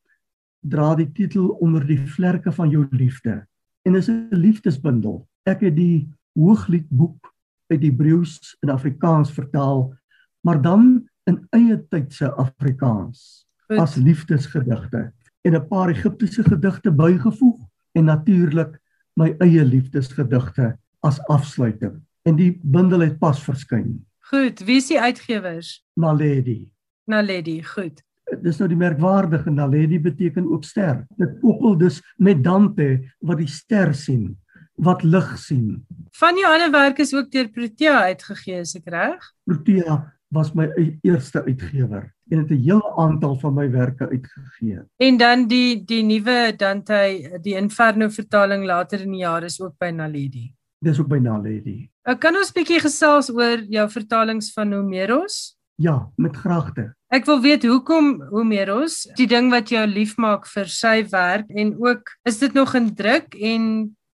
dra 0.61 0.95
die 0.95 1.09
titel 1.13 1.49
onder 1.61 1.85
die 1.87 1.99
vlerke 1.99 2.53
van 2.53 2.71
jou 2.71 2.87
liefde 2.91 3.47
en 3.83 3.95
is 3.95 4.09
'n 4.09 4.29
liefdesbundel. 4.31 5.27
Ek 5.45 5.61
het 5.61 5.77
die 5.77 6.09
Hoogliedboek 6.35 7.35
uit 7.67 7.83
Hebreëus 7.83 8.57
in 8.61 8.71
Afrikaans 8.71 9.33
vertaal, 9.33 9.95
maar 10.41 10.63
dan 10.63 11.09
in 11.25 11.47
eie 11.51 11.87
tydse 11.89 12.33
Afrikaans 12.33 13.47
Goed. 13.69 13.79
as 13.79 13.95
liefdesgedigte 13.95 15.13
en 15.43 15.55
'n 15.55 15.69
paar 15.69 15.89
Egiptiese 15.89 16.45
gedigte 16.45 16.93
bygevoeg 16.93 17.69
en 17.93 18.05
natuurlik 18.05 18.81
my 19.15 19.35
eie 19.39 19.65
liefdesgedigte 19.65 20.79
as 21.01 21.21
afsluiting. 21.21 22.03
En 22.23 22.37
die 22.37 22.61
bundel 22.63 23.01
het 23.01 23.19
pas 23.19 23.43
verskyn. 23.43 24.07
Goed, 24.19 24.61
wie 24.61 24.77
is 24.77 24.87
die 24.87 25.01
uitgewers? 25.01 25.85
Naledi. 25.95 26.73
Naledi, 27.05 27.65
goed 27.65 28.05
dis 28.43 28.61
nou 28.61 28.69
die 28.69 28.79
merkwaardige 28.79 29.51
Naledi 29.51 29.99
beteken 30.01 30.47
ook 30.53 30.65
ster. 30.65 31.05
Dit 31.19 31.39
koppel 31.41 31.77
dus 31.81 32.01
met 32.17 32.45
Dante 32.45 33.01
wat 33.21 33.39
die 33.43 33.51
ster 33.51 33.95
sien, 33.95 34.37
wat 34.75 35.03
lig 35.03 35.35
sien. 35.39 35.83
Van 36.21 36.39
jou 36.39 36.53
ander 36.53 36.71
werke 36.71 37.03
is 37.03 37.15
ook 37.15 37.31
deur 37.31 37.49
Protea 37.49 37.99
uitgegee, 38.13 38.63
is 38.65 38.77
ek 38.79 38.89
reg? 38.93 39.29
Protea 39.45 40.01
was 40.31 40.53
my 40.55 40.69
e-, 40.79 40.97
eerste 41.03 41.43
uitgewer 41.45 42.13
en 42.31 42.39
het 42.39 42.51
'n 42.51 42.63
hele 42.63 42.97
aantal 42.97 43.35
van 43.39 43.55
my 43.55 43.71
werke 43.71 44.09
uitgegee. 44.09 44.79
En 44.97 45.17
dan 45.17 45.47
die 45.47 45.85
die 45.85 46.03
nuwe 46.03 46.55
Dante, 46.57 47.39
die 47.43 47.57
Inferno 47.57 48.09
vertaling 48.09 48.65
later 48.65 49.01
in 49.01 49.11
die 49.11 49.21
jaar 49.21 49.43
is 49.43 49.61
ook 49.61 49.79
by 49.79 49.91
Naledi. 49.91 50.55
Dis 50.79 51.01
ook 51.01 51.09
by 51.09 51.19
Naledi. 51.19 51.91
Ek 52.03 52.21
kan 52.21 52.37
ons 52.37 52.53
bietjie 52.53 52.81
gesels 52.81 53.31
oor 53.31 53.59
jou 53.69 53.91
vertalings 53.91 54.53
van 54.53 54.73
Homeros? 54.73 55.60
Ja, 55.81 56.11
met 56.21 56.37
graagte. 56.37 56.91
Ek 57.09 57.25
wil 57.25 57.39
weet 57.41 57.63
hoekom 57.65 58.19
Homeros, 58.29 59.07
die 59.17 59.25
ding 59.27 59.49
wat 59.49 59.71
jou 59.73 59.81
liefmaak 59.89 60.45
vir 60.53 60.69
sy 60.69 60.99
werk 61.09 61.49
en 61.57 61.73
ook 61.81 62.11
is 62.29 62.37
dit 62.43 62.53
nog 62.53 62.75
in 62.77 62.91
druk 62.95 63.33
en 63.33 63.63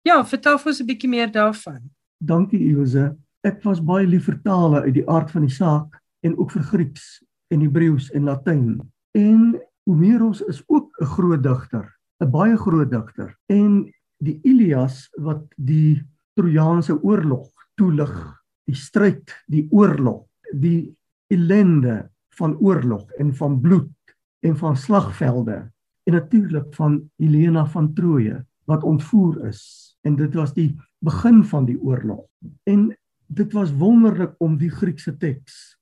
ja, 0.02 0.16
vertel 0.26 0.58
vir 0.58 0.72
ons 0.72 0.80
'n 0.82 0.86
bietjie 0.88 1.10
meer 1.10 1.30
daarvan. 1.30 1.78
Dankie 2.18 2.58
Ilse. 2.72 3.14
Ek 3.46 3.62
was 3.62 3.78
baie 3.80 4.06
lief 4.06 4.24
vir 4.26 4.40
tale 4.42 4.82
uit 4.82 4.94
die 4.94 5.08
aard 5.08 5.30
van 5.30 5.46
die 5.46 5.54
saak 5.54 6.00
en 6.26 6.34
ook 6.36 6.50
vir 6.50 6.62
Grieks 6.62 7.22
en 7.54 7.60
Hebreëus 7.60 8.10
en 8.10 8.24
Latyn. 8.24 8.80
En 9.14 9.60
Homeros 9.86 10.40
is 10.40 10.62
ook 10.66 10.90
'n 11.00 11.06
groot 11.14 11.42
digter, 11.42 11.94
'n 12.20 12.30
baie 12.30 12.56
groot 12.56 12.90
digter. 12.90 13.38
En 13.46 13.86
die 14.18 14.40
Ilias 14.42 15.08
wat 15.14 15.46
die 15.56 16.02
Trojaanse 16.34 17.02
oorlog 17.02 17.50
toelig, 17.76 18.42
die 18.66 18.74
stryd, 18.74 19.30
die 19.46 19.68
oorlog, 19.70 20.26
die 20.52 20.96
ellende 21.32 22.10
van 22.36 22.56
oorlog 22.60 23.10
en 23.20 23.34
van 23.34 23.60
bloed 23.60 24.16
en 24.44 24.56
van 24.56 24.76
slagvelde 24.76 25.58
en 26.02 26.12
natuurlik 26.12 26.74
van 26.74 27.10
Helena 27.16 27.66
van 27.66 27.92
Troje 27.94 28.44
wat 28.64 28.82
ontvoer 28.82 29.46
is. 29.46 29.62
En 30.00 30.16
dit 30.16 30.34
was 30.34 30.54
die 30.54 30.72
begin 30.98 31.44
van 31.44 31.64
die 31.64 31.78
oorlog. 31.80 32.24
En 32.62 32.90
dit 33.26 33.52
was 33.52 33.72
wonderlik 33.72 34.34
om 34.38 34.56
die 34.58 34.70
Griekse 34.70 35.16
teks 35.16 35.78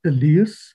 te 0.00 0.10
lees 0.10 0.74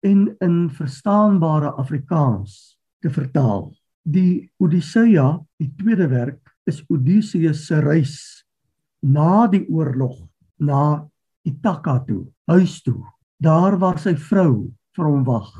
en 0.00 0.34
in 0.38 0.70
verstaanbare 0.70 1.70
Afrikaans 1.78 2.78
te 3.00 3.10
vertaal. 3.10 3.70
Die 4.02 4.50
Odisseia 4.58 5.40
die 5.60 5.70
tweede 5.78 6.08
werk 6.10 6.54
is 6.66 6.82
Odysseus 6.90 7.66
se 7.66 7.80
reis 7.80 8.16
na 9.02 9.46
die 9.50 9.64
oorlog 9.68 10.18
na 10.58 11.08
Ithaka 11.48 11.98
toe 12.06 12.26
huis 12.50 12.80
toe. 12.82 13.00
Daar 13.42 13.78
waar 13.78 13.98
sy 13.98 14.14
vrou 14.14 14.72
vir 14.96 15.06
hom 15.08 15.24
wag. 15.26 15.50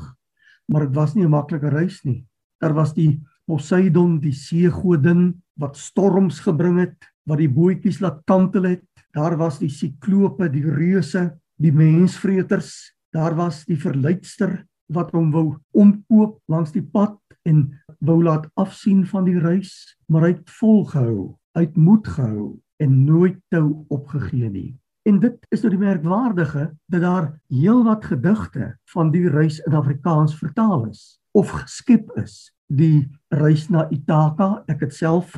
Maar 0.71 0.87
dit 0.87 0.95
was 0.95 1.15
nie 1.15 1.25
'n 1.25 1.29
maklike 1.29 1.69
reis 1.69 2.03
nie. 2.03 2.25
Daar 2.61 2.73
was 2.73 2.93
die 2.93 3.21
Poseidon, 3.45 4.19
die 4.19 4.31
seegodin 4.31 5.41
wat 5.59 5.77
storms 5.77 6.39
gebring 6.39 6.79
het, 6.79 6.97
wat 7.27 7.37
die 7.37 7.49
bootjies 7.49 7.99
laat 7.99 8.23
kantel 8.25 8.63
het. 8.63 8.85
Daar 9.13 9.37
was 9.37 9.59
die 9.59 9.69
siklope, 9.69 10.49
die 10.49 10.63
reuse, 10.63 11.39
die 11.59 11.71
mensvreters. 11.71 12.93
Daar 13.11 13.35
was 13.35 13.65
die 13.65 13.77
verleidster 13.77 14.65
wat 14.87 15.11
hom 15.11 15.31
wou 15.31 15.57
omkoop 15.71 16.39
langs 16.47 16.71
die 16.71 16.83
pad 16.83 17.19
en 17.45 17.79
wou 17.99 18.23
laat 18.23 18.47
afsien 18.55 19.05
van 19.05 19.25
die 19.25 19.39
reis, 19.39 19.97
maar 20.07 20.21
hy 20.27 20.33
het 20.37 20.49
volgehou, 20.59 21.35
hy 21.55 21.65
het 21.67 21.77
moed 21.77 22.07
gehou 22.07 22.59
en 22.79 23.05
nooit 23.05 23.39
tou 23.51 23.85
opgegee 23.89 24.49
nie. 24.49 24.71
En 25.03 25.19
dit 25.19 25.47
is 25.51 25.63
nou 25.63 25.73
die 25.73 25.81
merkwaardige 25.81 26.69
dat 26.87 27.01
daar 27.03 27.25
heelwat 27.51 28.05
gedigte 28.07 28.69
van 28.93 29.09
die 29.11 29.25
reis 29.29 29.59
in 29.67 29.75
Afrikaans 29.75 30.37
vertaal 30.39 30.85
is 30.87 31.19
of 31.35 31.49
geskep 31.49 32.11
is. 32.21 32.53
Die 32.71 33.09
reis 33.27 33.67
na 33.69 33.83
Ithaka, 33.91 34.63
ek 34.71 34.85
het 34.87 34.95
self 34.95 35.35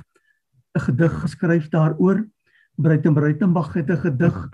'n 0.77 0.85
gedig 0.85 1.13
geskryf 1.21 1.69
daaroor. 1.73 2.27
Breiten 2.77 3.13
Breitenbach 3.13 3.73
het 3.73 3.89
'n 3.89 3.97
gedig 4.05 4.49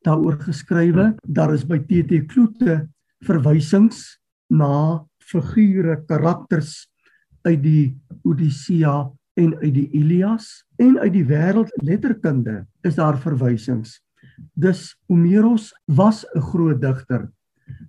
daaroor 0.00 0.40
geskrywe. 0.40 1.14
Daar 1.28 1.52
is 1.52 1.66
by 1.66 1.78
TT 1.78 2.26
Kloete 2.26 2.88
verwysings 3.20 4.18
na 4.48 5.04
figure, 5.18 6.04
karakters 6.06 6.88
uit 7.42 7.62
die 7.62 8.00
Odissea 8.22 9.12
en 9.34 9.56
uit 9.56 9.74
die 9.74 9.90
Ilias 9.90 10.64
en 10.76 10.98
uit 10.98 11.12
die 11.12 11.24
wêreldletterkunde 11.24 12.66
is 12.80 12.94
daar 12.94 13.18
verwysings 13.18 14.03
Dus 14.54 14.96
Homeros 15.06 15.72
was 15.84 16.24
'n 16.34 16.40
groot 16.40 16.80
digter. 16.80 17.30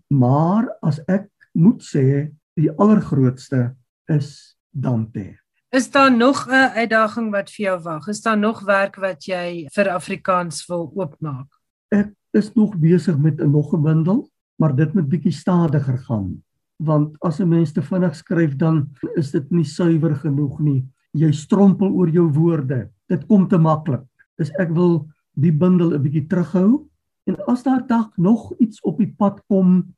Maar 0.08 0.78
as 0.82 1.00
ek 1.08 1.30
moet 1.54 1.82
sê, 1.84 2.32
die 2.56 2.72
allergrootste 2.72 3.76
is 4.06 4.58
Dante. 4.72 5.40
Is 5.76 5.92
daar 5.92 6.12
nog 6.18 6.48
'n 6.48 6.72
uitdaging 6.76 7.32
wat 7.32 7.50
vir 7.50 7.66
jou 7.66 7.82
wag? 7.82 8.08
Is 8.08 8.22
daar 8.22 8.38
nog 8.38 8.62
werk 8.62 8.96
wat 8.96 9.26
jy 9.26 9.68
vir 9.72 9.90
Afrikaans 9.90 10.66
wil 10.68 10.92
oopmaak? 10.96 11.48
Ek 11.90 12.14
is 12.32 12.54
nog 12.54 12.78
besig 12.78 13.18
met 13.18 13.42
'n 13.42 13.52
nog 13.52 13.74
'n 13.74 13.82
bundel, 13.82 14.30
maar 14.56 14.76
dit 14.76 14.94
moet 14.94 15.10
bietjie 15.10 15.32
stadiger 15.32 15.98
gaan. 15.98 16.44
Want 16.78 17.16
as 17.20 17.40
'n 17.40 17.48
mens 17.48 17.72
te 17.72 17.82
vinnig 17.82 18.16
skryf 18.16 18.56
dan 18.56 18.90
is 19.16 19.32
dit 19.32 19.52
nie 19.52 19.64
suiwer 19.64 20.16
genoeg 20.16 20.60
nie. 20.60 20.86
Jy 21.12 21.32
strompel 21.32 21.92
oor 21.92 22.10
jou 22.10 22.32
woorde. 22.32 22.90
Dit 23.08 23.26
kom 23.26 23.48
te 23.48 23.58
maklik. 23.58 24.04
Dus 24.38 24.52
ek 24.60 24.70
wil 24.70 25.08
die 25.36 25.54
bundel 25.54 25.94
'n 25.94 26.02
bietjie 26.02 26.28
terughou 26.28 26.88
en 27.26 27.36
as 27.48 27.64
daar 27.64 27.84
dalk 27.88 28.18
nog 28.18 28.54
iets 28.58 28.82
op 28.82 28.98
die 28.98 29.14
pad 29.18 29.42
kom, 29.48 29.96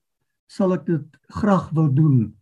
sal 0.48 0.74
ek 0.74 0.86
dit 0.86 1.06
graag 1.28 1.70
wil 1.70 1.94
doen. 1.94 2.36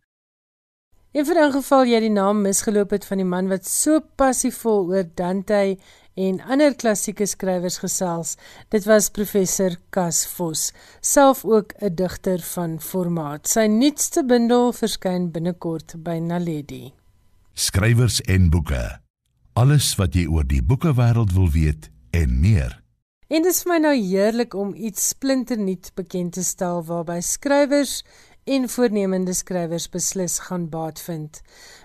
En 1.12 1.24
vir 1.24 1.38
'n 1.46 1.52
geval 1.52 1.84
jy 1.84 2.00
die 2.00 2.10
naam 2.10 2.42
misgeloop 2.42 2.90
het 2.90 3.04
van 3.04 3.16
die 3.16 3.30
man 3.34 3.48
wat 3.48 3.66
so 3.66 4.00
passievol 4.16 4.86
oor 4.88 5.04
Dante 5.14 5.78
en 6.14 6.40
ander 6.40 6.74
klassieke 6.74 7.26
skrywers 7.26 7.78
gesels, 7.78 8.36
dit 8.68 8.84
was 8.84 9.10
professor 9.10 9.76
Cas 9.90 10.26
Vos, 10.26 10.72
self 11.00 11.44
ook 11.44 11.72
'n 11.80 11.94
digter 11.94 12.40
van 12.40 12.80
formaat. 12.80 13.48
Sy 13.48 13.66
nuutste 13.66 14.24
bundel 14.24 14.72
verskyn 14.72 15.30
binnekort 15.30 15.94
by 16.02 16.18
Naledi. 16.18 16.92
Skrywers 17.54 18.20
en 18.20 18.50
boeke 18.50 19.06
Alles 19.56 19.94
wat 19.96 20.12
jy 20.12 20.26
oor 20.28 20.44
die 20.44 20.60
boekewêreld 20.60 21.30
wil 21.32 21.46
weet 21.48 21.88
en 22.12 22.34
meer. 22.42 22.74
En 23.26 23.42
dit 23.42 23.50
is 23.50 23.64
vir 23.64 23.72
my 23.72 23.76
nou 23.82 23.94
heerlik 23.98 24.52
om 24.54 24.68
iets 24.88 25.08
splinternuut 25.10 25.88
bekend 25.98 26.36
te 26.36 26.44
stel 26.46 26.84
waarby 26.86 27.16
skrywers 27.26 28.04
en 28.46 28.68
voornemende 28.70 29.34
skrywers 29.34 29.88
beslis 29.90 30.36
gaan 30.46 30.68
baat 30.70 31.02
vind. 31.02 31.40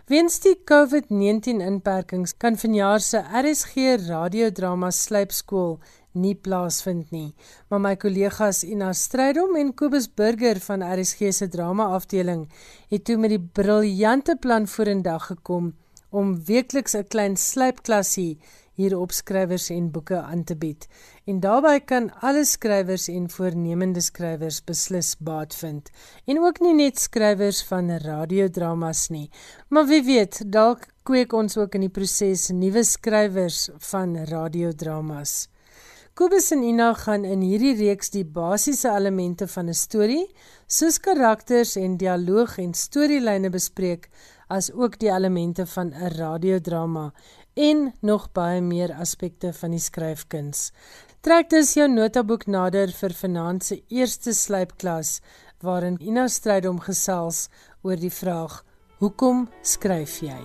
Weens 0.06 0.38
die 0.44 0.54
COVID-19 0.70 1.64
inperkings 1.66 2.36
kan 2.38 2.60
vanjaar 2.62 3.02
se 3.02 3.24
RSG 3.42 3.88
radiodrama 4.06 4.92
slypskool 4.94 5.80
nie 6.14 6.36
plaasvind 6.36 7.10
nie. 7.10 7.34
Maar 7.74 7.82
my 7.88 7.96
kollegas 7.98 8.62
Ina 8.62 8.94
Strydom 8.94 9.58
en 9.58 9.74
Kobus 9.74 10.12
Burger 10.14 10.62
van 10.62 10.86
RSG 10.86 11.34
se 11.34 11.50
drama 11.50 11.90
afdeling 11.98 12.52
het 12.94 13.08
toe 13.10 13.18
met 13.18 13.34
die 13.34 13.42
briljante 13.42 14.38
plan 14.38 14.70
vorendag 14.70 15.32
gekom 15.34 15.74
om 16.12 16.36
weekliks 16.46 16.94
'n 16.94 17.08
klein 17.08 17.38
slypklasie 17.38 18.38
hier 18.82 18.98
op 18.98 19.14
skrywers 19.14 19.70
en 19.70 19.92
boeke 19.94 20.18
aan 20.18 20.44
te 20.44 20.56
bied. 20.58 20.88
En 21.30 21.40
daarbey 21.40 21.80
kan 21.86 22.10
alle 22.26 22.44
skrywers 22.46 23.08
en 23.14 23.30
voornemende 23.30 24.02
skrywers 24.02 24.64
beslis 24.66 25.14
baat 25.20 25.56
vind. 25.56 25.92
En 26.26 26.42
ook 26.42 26.60
nie 26.60 26.74
net 26.74 27.00
skrywers 27.00 27.62
van 27.70 27.94
radiodramas 28.02 29.08
nie, 29.14 29.30
maar 29.70 29.88
wie 29.88 30.04
weet, 30.04 30.42
dalk 30.52 30.90
kweek 31.08 31.34
ons 31.34 31.58
ook 31.58 31.78
in 31.78 31.88
die 31.88 31.94
proses 31.94 32.50
nuwe 32.54 32.84
skrywers 32.86 33.70
van 33.92 34.18
radiodramas. 34.30 35.48
Kobus 36.14 36.52
en 36.52 36.64
Ina 36.68 36.90
gaan 36.94 37.24
in 37.24 37.40
hierdie 37.40 37.74
reeks 37.80 38.12
die 38.12 38.26
basiese 38.28 38.90
elemente 38.92 39.48
van 39.48 39.70
'n 39.70 39.74
storie, 39.74 40.28
soos 40.68 41.00
karakters 41.00 41.76
en 41.76 41.98
dialoog 41.98 42.58
en 42.58 42.74
storielyne 42.74 43.50
bespreek, 43.50 44.10
as 44.52 44.72
ook 44.72 45.00
die 45.00 45.10
elemente 45.10 45.66
van 45.66 45.94
'n 45.94 46.12
radiodrama 46.18 47.14
en 47.54 47.94
nog 48.02 48.32
baie 48.32 48.62
meer 48.62 48.94
aspekte 48.94 49.54
van 49.54 49.76
die 49.76 49.84
skryfkuns. 49.84 50.72
Trek 51.22 51.50
dus 51.50 51.76
jou 51.78 51.88
notaboek 51.92 52.48
nader 52.48 52.90
vir 52.98 53.14
vanaand 53.14 53.64
se 53.64 53.82
eerste 53.94 54.34
slypklas 54.34 55.20
waarin 55.62 56.00
Ina 56.02 56.28
stryd 56.28 56.66
om 56.66 56.82
gesels 56.82 57.48
oor 57.86 58.02
die 58.02 58.14
vraag: 58.14 58.64
Hoekom 58.98 59.48
skryf 59.62 60.20
jy? 60.26 60.42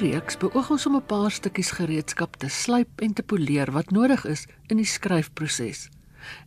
In 0.00 0.06
die 0.06 0.16
reeks 0.16 0.38
beoog 0.40 0.70
ons 0.72 0.86
om 0.88 0.94
'n 0.96 1.04
paar 1.04 1.30
stukkies 1.30 1.70
gereedskap 1.76 2.36
te 2.36 2.48
slyp 2.48 3.00
en 3.04 3.12
te 3.12 3.22
poleer 3.22 3.70
wat 3.70 3.90
nodig 3.90 4.24
is 4.24 4.46
in 4.66 4.76
die 4.76 4.86
skryfproses, 4.86 5.88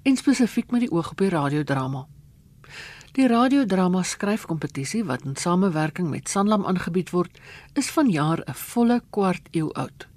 en 0.02 0.18
spesifiek 0.18 0.72
met 0.72 0.80
die 0.80 0.92
oog 0.92 1.12
op 1.12 1.18
die 1.18 1.30
radiodrama. 1.30 2.08
Die 3.12 3.28
radiodrama 3.28 4.04
skryfkompetisie 4.04 5.04
wat 5.04 5.22
in 5.22 5.36
samewerking 5.36 6.10
met 6.10 6.30
Sanlam 6.30 6.66
aangebied 6.66 7.10
word, 7.10 7.40
is 7.74 7.92
vanjaar 7.92 8.42
'n 8.48 8.54
volle 8.54 9.02
kwart 9.10 9.48
eeu 9.52 9.70
oud. 9.72 10.08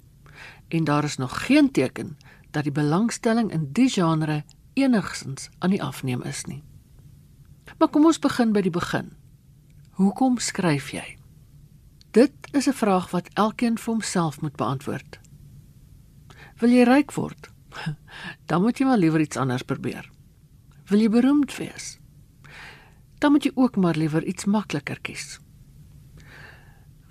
En 0.67 0.83
daar 0.83 1.03
is 1.03 1.17
nog 1.17 1.45
geen 1.45 1.71
teken 1.71 2.17
dat 2.51 2.63
die 2.63 2.73
belangstelling 2.73 3.51
in 3.51 3.69
die 3.71 3.89
genre 3.89 4.43
enigsins 4.73 5.49
aan 5.59 5.69
die 5.69 5.83
afneem 5.83 6.21
is 6.21 6.45
nie. 6.45 6.63
Maar 7.77 7.89
kom 7.89 8.05
ons 8.05 8.19
begin 8.19 8.51
by 8.51 8.61
die 8.61 8.71
begin. 8.71 9.11
Hoekom 9.91 10.37
skryf 10.37 10.89
jy? 10.91 11.16
Dit 12.17 12.33
is 12.51 12.67
'n 12.67 12.73
vraag 12.73 13.11
wat 13.11 13.29
elkeen 13.33 13.77
vir 13.77 13.93
homself 13.93 14.41
moet 14.41 14.55
beantwoord. 14.55 15.19
Wil 16.57 16.69
jy 16.69 16.83
ryk 16.83 17.11
word? 17.13 17.49
Dan 18.49 18.61
moet 18.61 18.77
jy 18.77 18.85
maar 18.85 18.97
liewer 18.97 19.19
iets 19.21 19.37
anders 19.37 19.61
probeer. 19.61 20.09
Wil 20.85 20.99
jy 20.99 21.09
beroemd 21.09 21.57
wees? 21.57 21.99
Dan 23.17 23.31
moet 23.31 23.43
jy 23.43 23.51
ook 23.53 23.75
maar 23.75 23.95
liewer 23.95 24.23
iets 24.23 24.45
makliker 24.45 24.99
kies. 25.01 25.39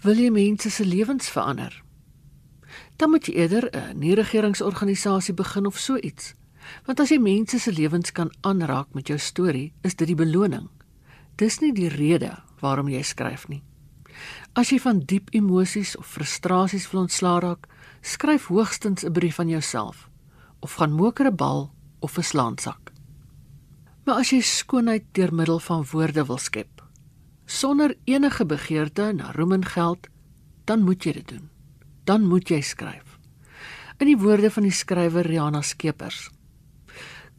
Wil 0.02 0.18
jy 0.18 0.30
mense 0.30 0.70
se 0.70 0.84
lewens 0.86 1.30
verander? 1.30 1.84
Dan 2.96 3.10
moet 3.10 3.26
jy 3.26 3.34
eerder 3.34 3.70
'n 3.76 3.98
nie-regeringsorganisasie 3.98 5.34
begin 5.34 5.66
of 5.66 5.78
so 5.78 5.96
iets. 5.96 6.34
Want 6.84 7.00
as 7.00 7.08
jy 7.08 7.18
mense 7.18 7.58
se 7.58 7.72
lewens 7.72 8.12
kan 8.12 8.34
aanraak 8.40 8.94
met 8.94 9.06
jou 9.06 9.18
storie, 9.18 9.72
is 9.82 9.94
dit 9.94 10.06
die 10.06 10.16
beloning. 10.16 10.68
Dis 11.36 11.60
nie 11.60 11.72
die 11.72 11.88
rede 11.88 12.42
waarom 12.60 12.88
jy 12.88 13.02
skryf 13.02 13.48
nie. 13.48 13.62
As 14.52 14.70
jy 14.70 14.78
van 14.80 15.00
diep 15.04 15.28
emosies 15.30 15.96
of 15.96 16.06
frustrasies 16.06 16.90
wil 16.90 17.00
ontslaa 17.00 17.38
raak, 17.40 17.66
skryf 18.00 18.46
hoogstens 18.46 19.04
'n 19.04 19.12
brief 19.12 19.38
aan 19.40 19.48
jouself 19.48 20.08
of 20.60 20.74
gaan 20.74 20.92
moker 20.92 21.26
'n 21.26 21.36
bal 21.36 21.72
of 22.00 22.18
'n 22.18 22.22
slaansak. 22.22 22.92
Maar 24.04 24.22
as 24.22 24.30
jy 24.30 24.40
skoonheid 24.40 25.04
deur 25.12 25.34
middel 25.34 25.58
van 25.58 25.84
woorde 25.92 26.24
wil 26.26 26.38
skep, 26.38 26.82
sonder 27.44 27.94
enige 28.04 28.46
begeerte 28.46 29.12
na 29.12 29.32
roem 29.32 29.52
en 29.52 29.64
geld, 29.64 30.06
dan 30.64 30.82
moet 30.82 31.04
jy 31.04 31.12
dit 31.12 31.28
doen. 31.28 31.48
Dan 32.04 32.26
moet 32.26 32.48
jy 32.48 32.60
skryf. 32.60 33.18
In 33.98 34.06
die 34.06 34.18
woorde 34.18 34.50
van 34.50 34.62
die 34.62 34.74
skrywer 34.74 35.26
Rihanna 35.26 35.62
Skeepers. 35.62 36.30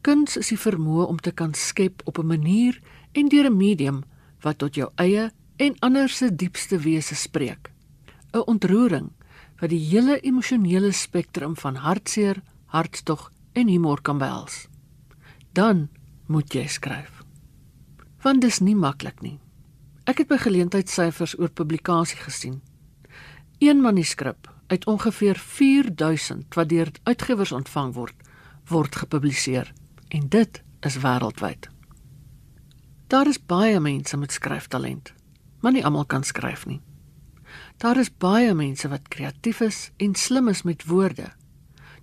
Kuns 0.00 0.36
is 0.36 0.48
die 0.48 0.58
vermoë 0.58 1.06
om 1.06 1.18
te 1.18 1.32
kan 1.32 1.54
skep 1.54 2.02
op 2.04 2.18
'n 2.18 2.26
manier 2.26 2.80
en 3.12 3.28
deur 3.28 3.50
'n 3.50 3.56
medium 3.56 4.04
wat 4.40 4.58
tot 4.58 4.74
jou 4.74 4.90
eie 4.96 5.30
en 5.58 5.74
ander 5.78 6.08
se 6.08 6.34
diepste 6.34 6.78
wese 6.78 7.14
spreek. 7.14 7.72
'n 8.32 8.46
Ontroering 8.46 9.10
wat 9.58 9.70
die 9.70 9.82
hele 9.90 10.20
emosionele 10.20 10.92
spektrum 10.92 11.56
van 11.56 11.74
hartseer, 11.74 12.42
hartstog 12.66 13.32
en 13.52 13.68
humor 13.68 14.00
kan 14.02 14.18
behels. 14.18 14.68
Dan 15.52 15.88
moet 16.26 16.54
jy 16.54 16.66
skryf. 16.66 17.24
Want 18.22 18.40
dis 18.40 18.60
nie 18.60 18.76
maklik 18.76 19.20
nie. 19.20 19.38
Ek 20.04 20.18
het 20.18 20.28
by 20.28 20.36
geleentheid 20.36 20.88
syfers 20.88 21.38
oor 21.38 21.50
publikasie 21.50 22.18
gesien. 22.18 22.62
Een 23.58 23.80
manuskrip 23.80 24.54
uit 24.66 24.86
ongeveer 24.86 25.36
4000 25.38 26.54
wat 26.54 26.68
deur 26.68 26.90
uitgewers 27.02 27.52
ontvang 27.52 27.94
word, 27.94 28.14
word 28.68 28.96
gepubliseer 28.96 29.72
en 30.08 30.28
dit 30.28 30.62
is 30.80 30.96
wêreldwyd. 31.02 31.68
Daar 33.06 33.26
is 33.26 33.46
baie 33.46 33.80
mense 33.80 34.16
met 34.16 34.32
skryftalent 34.32 35.17
maar 35.60 35.72
nie 35.72 35.84
almal 35.84 36.06
kan 36.06 36.24
skryf 36.24 36.66
nie. 36.66 36.80
Daar 37.78 37.98
is 37.98 38.10
baie 38.10 38.54
mense 38.54 38.88
wat 38.88 39.08
kreatief 39.08 39.60
is 39.60 39.90
en 39.96 40.14
slim 40.14 40.48
is 40.48 40.62
met 40.62 40.84
woorde. 40.86 41.32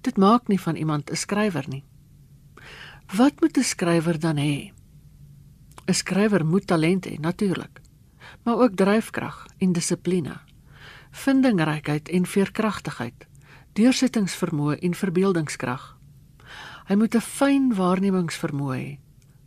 Dit 0.01 0.17
maak 0.17 0.47
nie 0.47 0.59
van 0.59 0.75
iemand 0.75 1.11
'n 1.11 1.15
skrywer 1.15 1.65
nie. 1.67 1.83
Wat 3.15 3.41
moet 3.41 3.57
'n 3.57 3.63
skrywer 3.63 4.19
dan 4.19 4.37
hê? 4.37 4.71
'n 5.87 5.93
Skrywer 5.93 6.45
moet 6.45 6.67
talent 6.67 7.05
hê, 7.05 7.19
natuurlik, 7.19 7.81
maar 8.43 8.57
ook 8.57 8.75
dryfkrag 8.75 9.45
en 9.57 9.73
dissipline, 9.73 10.39
vindingrykheid 11.11 12.09
en 12.09 12.25
veerkragtigheid, 12.25 13.27
deursettingsvermoë 13.73 14.79
en 14.79 14.93
verbeeldingskrag. 14.93 15.97
Hy 16.87 16.95
moet 16.95 17.15
'n 17.15 17.21
fyn 17.21 17.73
waarnemingsvermoë 17.75 18.75
hê, 18.77 18.97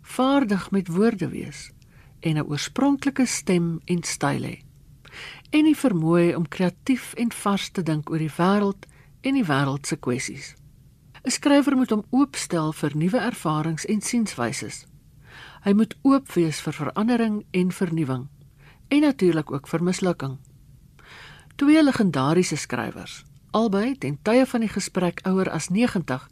vaardig 0.02 0.70
met 0.70 0.88
woorde 0.88 1.28
wees 1.28 1.72
en 2.20 2.36
'n 2.36 2.46
oorspronklike 2.46 3.26
stem 3.26 3.80
en 3.84 4.02
styl 4.02 4.42
hê. 4.42 4.56
En 5.50 5.64
die 5.64 5.76
vermoë 5.76 6.36
om 6.36 6.48
kreatief 6.48 7.14
en 7.14 7.32
vars 7.32 7.70
te 7.70 7.82
dink 7.82 8.10
oor 8.10 8.18
die 8.18 8.36
wêreld 8.36 8.86
en 9.20 9.34
die 9.34 9.44
wêreld 9.44 9.86
se 9.86 9.96
kwessies. 9.96 10.54
'n 11.24 11.30
Skrywer 11.30 11.76
moet 11.76 11.90
hom 11.90 12.04
oopstel 12.10 12.72
vir 12.72 12.96
nuwe 12.96 13.18
ervarings 13.18 13.84
en 13.84 14.00
sienswyses. 14.00 14.86
Hy 15.64 15.72
moet 15.72 15.96
oop 16.02 16.32
wees 16.32 16.60
vir 16.60 16.72
verandering 16.72 17.44
en 17.50 17.72
vernuwing 17.72 18.28
en 18.88 19.00
natuurlik 19.00 19.52
ook 19.52 19.68
vir 19.68 19.82
mislukking. 19.82 20.38
Twee 21.56 21.82
legendariese 21.82 22.56
skrywers, 22.56 23.24
albei 23.50 23.98
ten 23.98 24.18
tye 24.22 24.46
van 24.46 24.60
die 24.60 24.72
gesprek 24.72 25.20
ouer 25.26 25.50
as 25.50 25.68
90, 25.68 26.28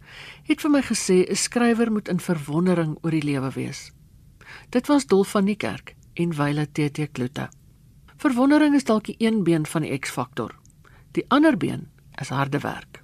het 0.49 0.61
vir 0.61 0.71
my 0.71 0.83
gesê 0.83 1.27
'n 1.29 1.37
skrywer 1.37 1.93
moet 1.93 2.09
in 2.09 2.21
verwondering 2.21 2.97
oor 3.03 3.11
die 3.11 3.23
lewe 3.25 3.51
wees. 3.51 3.93
Dit 4.69 4.87
was 4.87 5.07
Dolf 5.07 5.31
van 5.31 5.45
die 5.45 5.57
Kerk 5.57 5.95
en 6.15 6.35
Wyle 6.37 6.67
TT 6.73 7.13
Kloete. 7.13 7.49
Verwondering 8.17 8.75
is 8.75 8.85
dalk 8.85 9.05
die 9.05 9.17
een 9.19 9.43
been 9.45 9.67
van 9.67 9.83
die 9.83 9.99
X-faktor. 9.99 10.55
Die 11.13 11.25
ander 11.29 11.57
been 11.57 11.89
is 12.21 12.29
harde 12.29 12.59
werk. 12.59 13.03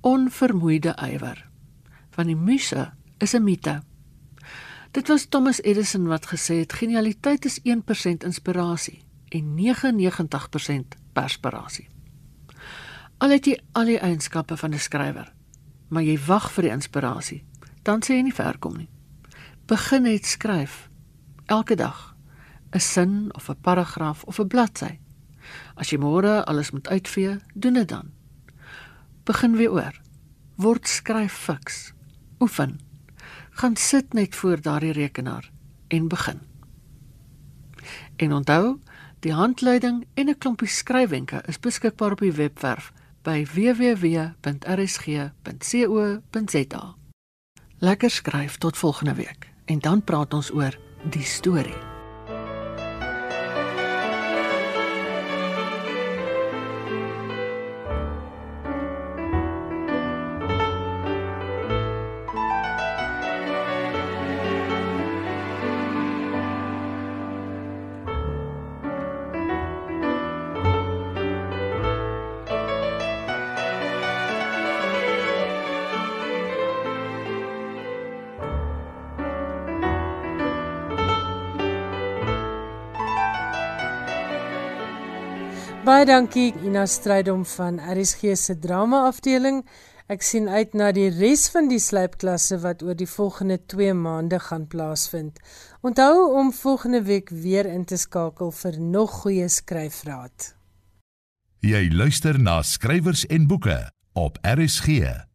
Onvermoeide 0.00 0.94
ywer. 1.02 1.48
Van 2.10 2.26
die 2.26 2.36
muse 2.36 2.92
is 3.18 3.34
'n 3.34 3.44
mite. 3.44 3.82
Dit 4.90 5.08
was 5.08 5.26
Thomas 5.28 5.62
Edison 5.62 6.06
wat 6.06 6.26
gesê 6.26 6.54
het 6.54 6.72
genialiteit 6.72 7.44
is 7.44 7.60
1% 7.62 8.24
inspirasie 8.24 9.02
en 9.28 9.54
99% 9.54 10.96
perspirasie. 11.12 11.88
Al 13.18 13.30
het 13.30 13.46
jy 13.46 13.60
al 13.72 13.84
die 13.84 13.98
eienskappe 13.98 14.56
van 14.56 14.74
'n 14.74 14.78
skrywer, 14.78 15.32
maar 15.88 16.02
jy 16.02 16.18
wag 16.26 16.50
vir 16.52 16.62
die 16.62 16.70
inspirasie, 16.70 17.44
dan 17.82 18.02
sê 18.02 18.14
jy 18.14 18.22
nie 18.22 18.34
ver 18.34 18.58
kom 18.58 18.76
nie. 18.76 18.88
Begin 19.70 20.02
net 20.02 20.26
skryf 20.26 20.88
elke 21.46 21.76
dag 21.78 22.16
'n 22.74 22.80
sin 22.80 23.34
of 23.34 23.48
'n 23.48 23.60
paragraaf 23.60 24.24
of 24.24 24.38
'n 24.38 24.46
bladsy. 24.46 24.98
As 25.74 25.90
jy 25.90 25.98
môre 25.98 26.44
alles 26.44 26.70
moet 26.70 26.88
uitvee, 26.88 27.36
doen 27.54 27.72
dit 27.72 27.88
dan. 27.88 28.10
Begin 29.24 29.56
weer 29.56 29.70
oor. 29.70 30.00
Word 30.56 30.88
skryf 30.88 31.32
fiks. 31.32 31.92
Oefen. 32.40 32.80
Gaan 33.50 33.76
sit 33.76 34.12
net 34.12 34.34
voor 34.34 34.60
daardie 34.60 34.92
rekenaar 34.92 35.50
en 35.88 36.08
begin. 36.08 36.40
En 38.16 38.32
onthou, 38.32 38.78
die 39.20 39.32
handleiding 39.32 40.06
en 40.14 40.28
'n 40.28 40.38
klompie 40.38 40.68
skryfwenke 40.68 41.42
is 41.46 41.60
beskikbaar 41.60 42.10
op 42.12 42.18
die 42.20 42.32
webwerf 42.32 42.92
by 43.22 43.46
www.rsg.co.za. 43.54 44.34
Lekker 47.78 48.10
skryf 48.10 48.56
tot 48.56 48.76
volgende 48.76 49.14
week 49.14 49.49
en 49.70 49.78
dan 49.78 50.02
praat 50.02 50.34
ons 50.34 50.50
oor 50.50 50.74
die 51.14 51.24
storie. 51.24 51.89
Baie 85.90 86.04
dankie 86.06 86.52
Ina 86.62 86.84
Strydom 86.86 87.40
van 87.50 87.80
RSG 87.82 88.36
se 88.38 88.54
drama 88.62 89.00
afdeling. 89.08 89.64
Ek 90.06 90.22
sien 90.22 90.44
uit 90.46 90.76
na 90.78 90.92
die 90.94 91.08
res 91.10 91.48
van 91.50 91.66
die 91.66 91.80
slypklasse 91.82 92.60
wat 92.62 92.84
oor 92.86 92.94
die 92.94 93.08
volgende 93.10 93.56
2 93.72 93.96
maande 93.98 94.38
gaan 94.44 94.68
plaasvind. 94.70 95.40
Onthou 95.82 96.28
om 96.38 96.52
volgende 96.54 97.00
week 97.08 97.32
weer 97.34 97.66
in 97.66 97.82
te 97.90 97.98
skakel 97.98 98.54
vir 98.60 98.78
nog 98.78 99.16
goeie 99.24 99.48
skryfraad. 99.50 100.52
Jy 101.66 101.82
luister 101.90 102.38
na 102.38 102.60
skrywers 102.62 103.24
en 103.26 103.50
boeke 103.50 103.80
op 104.14 104.38
RSG. 104.46 105.26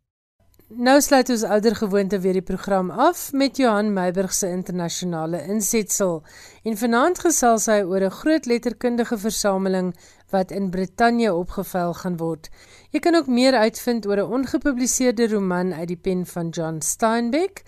Nou 0.65 0.95
sluit 0.97 1.29
ons 1.29 1.43
ouer 1.45 1.75
gewoonte 1.77 2.17
weer 2.23 2.33
die 2.39 2.41
program 2.41 2.87
af 2.89 3.27
met 3.37 3.59
Johan 3.61 3.91
Meiburg 3.93 4.31
se 4.33 4.47
internasionale 4.49 5.43
insetsel. 5.45 6.23
En 6.65 6.77
vanaand 6.77 7.19
gesels 7.21 7.67
hy 7.69 7.83
oor 7.85 8.01
'n 8.01 8.09
groot 8.09 8.45
letterkundige 8.45 9.17
versameling 9.17 9.93
wat 10.31 10.51
in 10.51 10.71
Brittanje 10.71 11.33
opgevel 11.33 11.93
gaan 11.93 12.17
word. 12.17 12.49
Jy 12.89 12.99
kan 12.99 13.15
ook 13.15 13.27
meer 13.27 13.53
uitvind 13.53 14.07
oor 14.07 14.17
'n 14.17 14.31
ongepubliseerde 14.31 15.27
roman 15.27 15.73
uit 15.73 15.87
die 15.87 16.01
pen 16.01 16.25
van 16.25 16.49
John 16.49 16.81
Steinbeck 16.81 17.63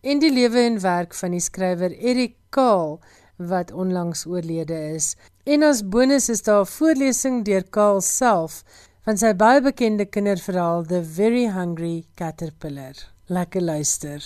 en 0.00 0.18
die 0.18 0.32
lewe 0.32 0.58
en 0.58 0.80
werk 0.80 1.14
van 1.14 1.30
die 1.30 1.40
skrywer 1.40 1.92
Eric 2.00 2.34
Kahl 2.48 2.98
wat 3.36 3.72
onlangs 3.72 4.26
oorlede 4.26 4.94
is. 4.94 5.16
En 5.44 5.62
as 5.62 5.88
bonus 5.88 6.28
is 6.28 6.42
daar 6.42 6.60
'n 6.60 6.66
voorlesing 6.66 7.44
deur 7.44 7.64
Kahl 7.70 8.00
self 8.00 8.64
van 9.08 9.16
sy 9.16 9.30
baie 9.40 9.62
bekende 9.64 10.04
kinderverhaal 10.12 10.82
The 10.84 10.98
Very 11.00 11.46
Hungry 11.48 12.10
Caterpillar. 12.14 12.98
Lekker 13.32 13.62
luister. 13.64 14.20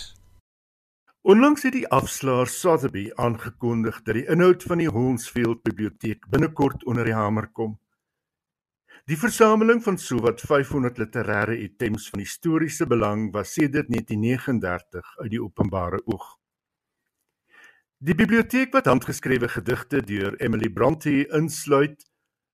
Onlangs 1.23 1.63
het 1.63 1.77
die 1.77 1.85
afslaer 1.87 2.51
Sotheby 2.51 3.05
aangekondig 3.15 4.01
dat 4.03 4.19
die 4.19 4.25
inhoud 4.27 4.67
van 4.67 4.83
die 4.83 4.89
Hornsfield 4.91 5.63
Biblioteek 5.63 6.27
binnekort 6.27 6.83
onder 6.83 7.07
die 7.07 7.15
hamer 7.15 7.47
kom. 7.55 7.77
Die 9.07 9.15
versameling 9.15 9.79
van 9.87 9.95
sowat 9.95 10.43
500 10.43 10.99
literêre 10.99 11.55
items 11.63 12.09
van 12.11 12.25
historiese 12.25 12.83
belang 12.83 13.29
was 13.31 13.55
sedert 13.55 13.87
1939 13.87 15.17
uit 15.23 15.31
die 15.31 15.43
openbare 15.47 16.03
oog. 16.03 16.27
Die 18.03 18.19
biblioteek 18.19 18.75
wat 18.75 18.91
handgeskrewe 18.91 19.47
gedigte 19.47 20.03
deur 20.03 20.35
Emily 20.43 20.67
Brontë 20.67 21.21
insluit, 21.39 22.03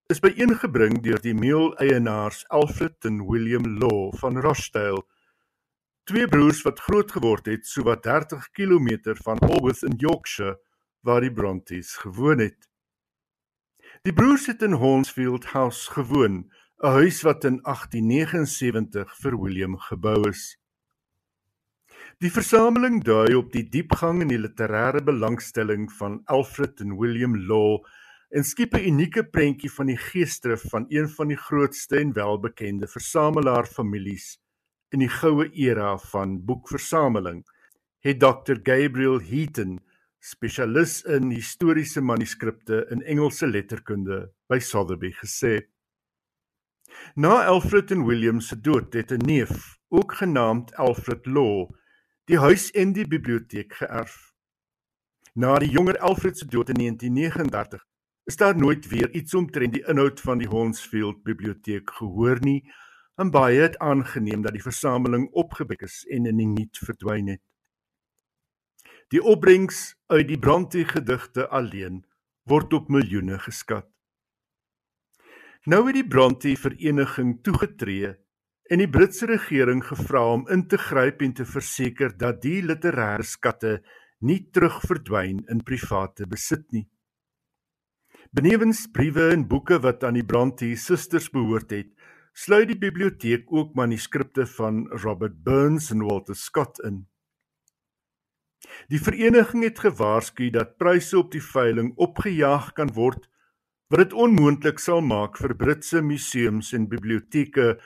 is 0.10 0.22
byeengebring 0.26 1.04
deur 1.06 1.20
die 1.22 1.36
meul-eienaars 1.38 2.40
Alfred 2.50 3.06
en 3.06 3.20
William 3.28 3.68
Law 3.78 4.10
van 4.18 4.40
Rochdale 4.42 5.04
Twee 6.10 6.26
broers 6.26 6.64
wat 6.66 6.80
groot 6.82 7.12
geword 7.14 7.46
het 7.46 7.68
sowat 7.70 8.02
30 8.08 8.48
km 8.58 9.14
van 9.20 9.38
Alworth 9.46 9.84
in 9.86 9.94
Yorkshire 10.02 10.56
waar 11.06 11.22
die 11.22 11.34
Brontes 11.34 11.92
gewoon 12.02 12.42
het. 12.42 12.66
Die 14.02 14.14
broers 14.14 14.48
het 14.50 14.66
in 14.66 14.74
Hornsfield 14.82 15.46
House 15.54 15.92
gewoon, 15.92 16.50
'n 16.82 16.96
huis 16.98 17.22
wat 17.22 17.46
in 17.46 17.62
1879 17.62 19.14
vir 19.22 19.38
William 19.38 19.78
gebou 19.78 20.30
is. 20.30 20.58
Die 22.18 22.32
versameling 22.32 23.04
dui 23.04 23.36
op 23.36 23.52
die 23.54 23.70
diepgang 23.70 24.22
in 24.22 24.34
die 24.34 24.42
literêre 24.42 25.04
belangstelling 25.04 25.92
van 25.94 26.22
Alfred 26.26 26.82
en 26.82 26.98
William 26.98 27.38
Law 27.38 27.86
en 28.30 28.44
skep 28.44 28.74
'n 28.74 28.86
unieke 28.92 29.24
prentjie 29.24 29.72
van 29.72 29.88
die 29.90 29.98
geesdrif 29.98 30.62
van 30.70 30.86
een 30.90 31.10
van 31.10 31.28
die 31.28 31.38
grootste 31.38 31.98
en 31.98 32.14
welbekende 32.14 32.88
versamelaar 32.88 33.66
families 33.66 34.38
in 34.90 35.00
die 35.00 35.10
goue 35.10 35.50
era 35.54 35.98
van 36.12 36.40
boekversameling, 36.46 37.44
het 38.06 38.20
Dr 38.20 38.58
Gabriel 38.64 39.20
Heaton, 39.22 39.80
spesialis 40.20 41.02
in 41.04 41.32
historiese 41.32 42.02
manuskripte 42.02 42.86
in 42.92 43.04
Engelse 43.04 43.48
letterkunde, 43.48 44.32
by 44.50 44.60
Sotheby 44.60 45.12
gesê. 45.22 45.70
Na 47.16 47.46
Alfred 47.46 47.92
en 47.92 48.06
William 48.08 48.42
se 48.42 48.58
dood 48.62 48.94
het 48.94 49.12
'n 49.12 49.26
neef, 49.26 49.78
ook 49.90 50.14
genaamd 50.14 50.76
Alfred 50.76 51.26
Law, 51.26 51.70
die 52.26 52.38
huis 52.38 52.72
en 52.72 52.94
die 52.94 53.08
biblioteek 53.08 53.74
geërf. 53.74 54.34
Na 55.34 55.60
die 55.60 55.70
jonger 55.70 55.98
Alfred 55.98 56.38
se 56.38 56.46
dood 56.46 56.70
in 56.70 56.76
1939 56.76 57.86
is 58.30 58.38
daar 58.38 58.58
nooit 58.58 58.88
weer 58.88 59.10
iets 59.18 59.34
omtrent 59.34 59.74
die 59.74 59.86
inhoud 59.90 60.20
van 60.22 60.38
die 60.38 60.48
Hornsfield 60.48 61.24
biblioteek 61.26 61.90
gehoor 61.98 62.38
nie 62.46 62.60
en 63.18 63.32
baie 63.34 63.64
het 63.64 63.78
aangeneem 63.82 64.44
dat 64.46 64.54
die 64.54 64.62
versameling 64.62 65.26
opgebek 65.42 65.82
is 65.88 66.04
en 66.14 66.28
in 66.30 66.38
die 66.38 66.48
niet 66.48 66.78
verdwyn 66.78 67.32
het. 67.34 67.42
Die 69.10 69.22
opbrengs 69.24 69.80
uit 70.14 70.28
die 70.30 70.38
Brontë 70.38 70.84
gedigte 70.92 71.48
alleen 71.48 72.04
word 72.46 72.74
op 72.78 72.92
miljoene 72.94 73.40
geskat. 73.42 73.90
Nou 75.66 75.82
het 75.88 75.98
die 75.98 76.06
Brontë 76.08 76.54
vereniging 76.68 77.34
toegetree 77.44 78.14
en 78.70 78.86
die 78.86 78.90
Britse 78.90 79.26
regering 79.34 79.82
gevra 79.90 80.22
om 80.36 80.46
in 80.54 80.68
te 80.70 80.78
gryp 80.78 81.26
en 81.26 81.34
te 81.34 81.50
verseker 81.50 82.14
dat 82.14 82.44
die 82.46 82.62
literêre 82.62 83.26
skatte 83.26 83.80
nie 84.22 84.44
terugverdwyn 84.54 85.48
in 85.50 85.66
private 85.66 86.30
besit 86.30 86.70
nie. 86.78 86.86
Benewens 88.30 88.84
briewe 88.94 89.32
en 89.34 89.48
boeke 89.50 89.80
wat 89.82 90.04
aan 90.06 90.14
die 90.20 90.26
Brontë 90.26 90.76
susters 90.78 91.32
behoort 91.34 91.72
het, 91.74 91.88
sluit 92.38 92.68
die 92.70 92.78
biblioteek 92.78 93.50
ook 93.50 93.72
manuskripte 93.74 94.46
van 94.52 94.84
Robert 95.02 95.40
Burns 95.44 95.90
en 95.90 96.04
Walter 96.06 96.38
Scott 96.38 96.78
in. 96.86 97.08
Die 98.94 99.02
vereniging 99.02 99.66
het 99.66 99.82
gewaarsku 99.82 100.52
dat 100.54 100.78
pryse 100.78 101.18
op 101.18 101.34
die 101.34 101.42
veiling 101.42 101.90
opgejaag 101.98 102.70
kan 102.78 102.94
word 102.94 103.26
wat 103.90 104.04
dit 104.04 104.14
onmoontlik 104.14 104.78
sal 104.78 105.02
maak 105.02 105.42
vir 105.42 105.58
Britse 105.58 106.04
museums 106.06 106.70
en 106.78 106.86
biblioteke 106.92 107.80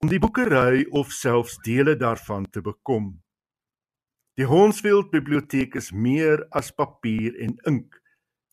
om 0.00 0.08
die 0.08 0.22
boekery 0.22 0.86
of 0.88 1.12
selfs 1.12 1.58
dele 1.66 1.98
daarvan 2.00 2.48
te 2.48 2.64
bekom. 2.64 3.18
Die 4.40 4.48
Hornsfield 4.48 5.12
biblioteek 5.12 5.76
is 5.76 5.92
meer 5.92 6.46
as 6.56 6.72
papier 6.72 7.36
en 7.44 7.58
ink, 7.68 8.01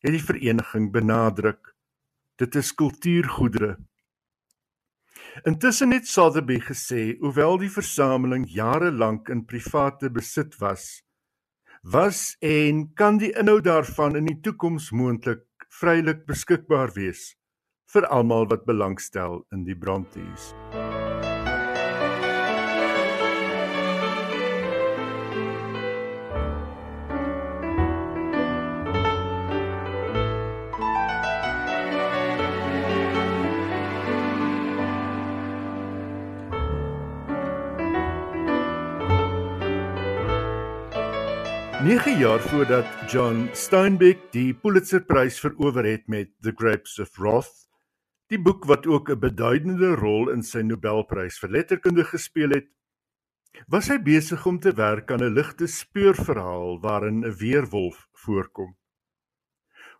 het 0.00 0.16
die 0.16 0.24
vereniging 0.24 0.90
benadruk. 0.92 1.74
Dit 2.40 2.56
is 2.56 2.74
kultuurgoedere 2.74 3.76
Intussen 5.44 5.92
het 5.92 6.08
Sotheby 6.08 6.58
gesê, 6.60 7.16
hoewel 7.20 7.58
die 7.62 7.70
versameling 7.70 8.48
jare 8.50 8.90
lank 8.92 9.30
in 9.30 9.44
private 9.46 10.10
besit 10.10 10.56
was, 10.60 11.02
was 11.82 12.36
en 12.44 12.88
kan 12.94 13.20
die 13.22 13.32
inhoud 13.38 13.64
daarvan 13.68 14.18
in 14.18 14.28
die 14.28 14.40
toekoms 14.42 14.90
moontlik 14.90 15.46
vrylik 15.80 16.26
beskikbaar 16.28 16.92
wees 16.98 17.30
vir 17.94 18.06
almal 18.06 18.48
wat 18.50 18.66
belangstel 18.66 19.44
in 19.54 19.64
die 19.66 19.78
Brontes. 19.78 20.52
9 41.82 42.18
jaar 42.18 42.40
voordat 42.40 43.12
John 43.12 43.48
Steinbeck 43.52 44.18
die 44.34 44.52
Pulitzerprys 44.54 45.38
verower 45.40 45.86
het 45.88 46.02
met 46.12 46.28
The 46.44 46.52
Grapes 46.52 46.98
of 47.00 47.14
Wrath, 47.16 47.70
die 48.28 48.36
boek 48.36 48.66
wat 48.68 48.84
ook 48.86 49.08
'n 49.08 49.18
beduidende 49.18 49.94
rol 49.96 50.28
in 50.28 50.42
sy 50.42 50.60
Nobelprys 50.60 51.38
vir 51.38 51.50
letterkunde 51.50 52.04
gespeel 52.04 52.50
het, 52.50 52.68
was 53.66 53.88
hy 53.88 53.96
besig 53.96 54.44
om 54.46 54.60
te 54.60 54.74
werk 54.76 55.10
aan 55.10 55.24
'n 55.24 55.32
ligte 55.32 55.66
speurverhaal 55.66 56.80
waarin 56.80 57.24
'n 57.24 57.36
weerwolf 57.40 58.08
voorkom. 58.12 58.76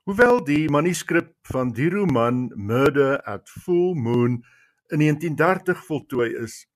Hoewel 0.05 0.45
die 0.45 0.69
manuskrip 0.69 1.33
van 1.43 1.73
die 1.73 1.88
roman 1.88 2.53
Murder 2.57 3.23
at 3.23 3.49
Full 3.49 3.95
Moon 3.95 4.45
in 4.93 4.99
1930 4.99 5.85
voltooi 5.87 6.37
is, 6.37 6.66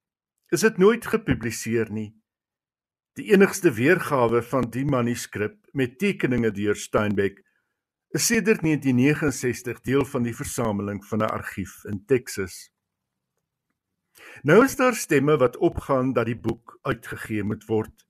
is 0.49 0.61
dit 0.61 0.79
nooit 0.79 1.07
gepubliseer 1.07 1.93
nie. 1.93 2.24
Die 3.15 3.29
enigste 3.31 3.71
weergawe 3.71 4.41
van 4.43 4.65
die 4.75 4.83
manuskrip 4.91 5.55
met 5.79 6.01
tekeninge 6.03 6.51
deur 6.51 6.75
Steinbeck 6.75 7.37
is 8.11 8.25
sedert 8.27 8.65
1969 8.67 9.83
deel 9.87 10.03
van 10.11 10.25
die 10.27 10.35
versameling 10.35 10.99
van 11.07 11.23
'n 11.23 11.31
argief 11.31 11.85
in 11.85 12.01
Texas. 12.07 12.73
Nou 14.43 14.65
is 14.65 14.75
daar 14.77 14.95
stemme 14.95 15.37
wat 15.37 15.57
opgaan 15.57 16.13
dat 16.13 16.27
die 16.27 16.39
boek 16.39 16.79
uitgegee 16.83 17.43
moet 17.43 17.65
word. 17.67 18.07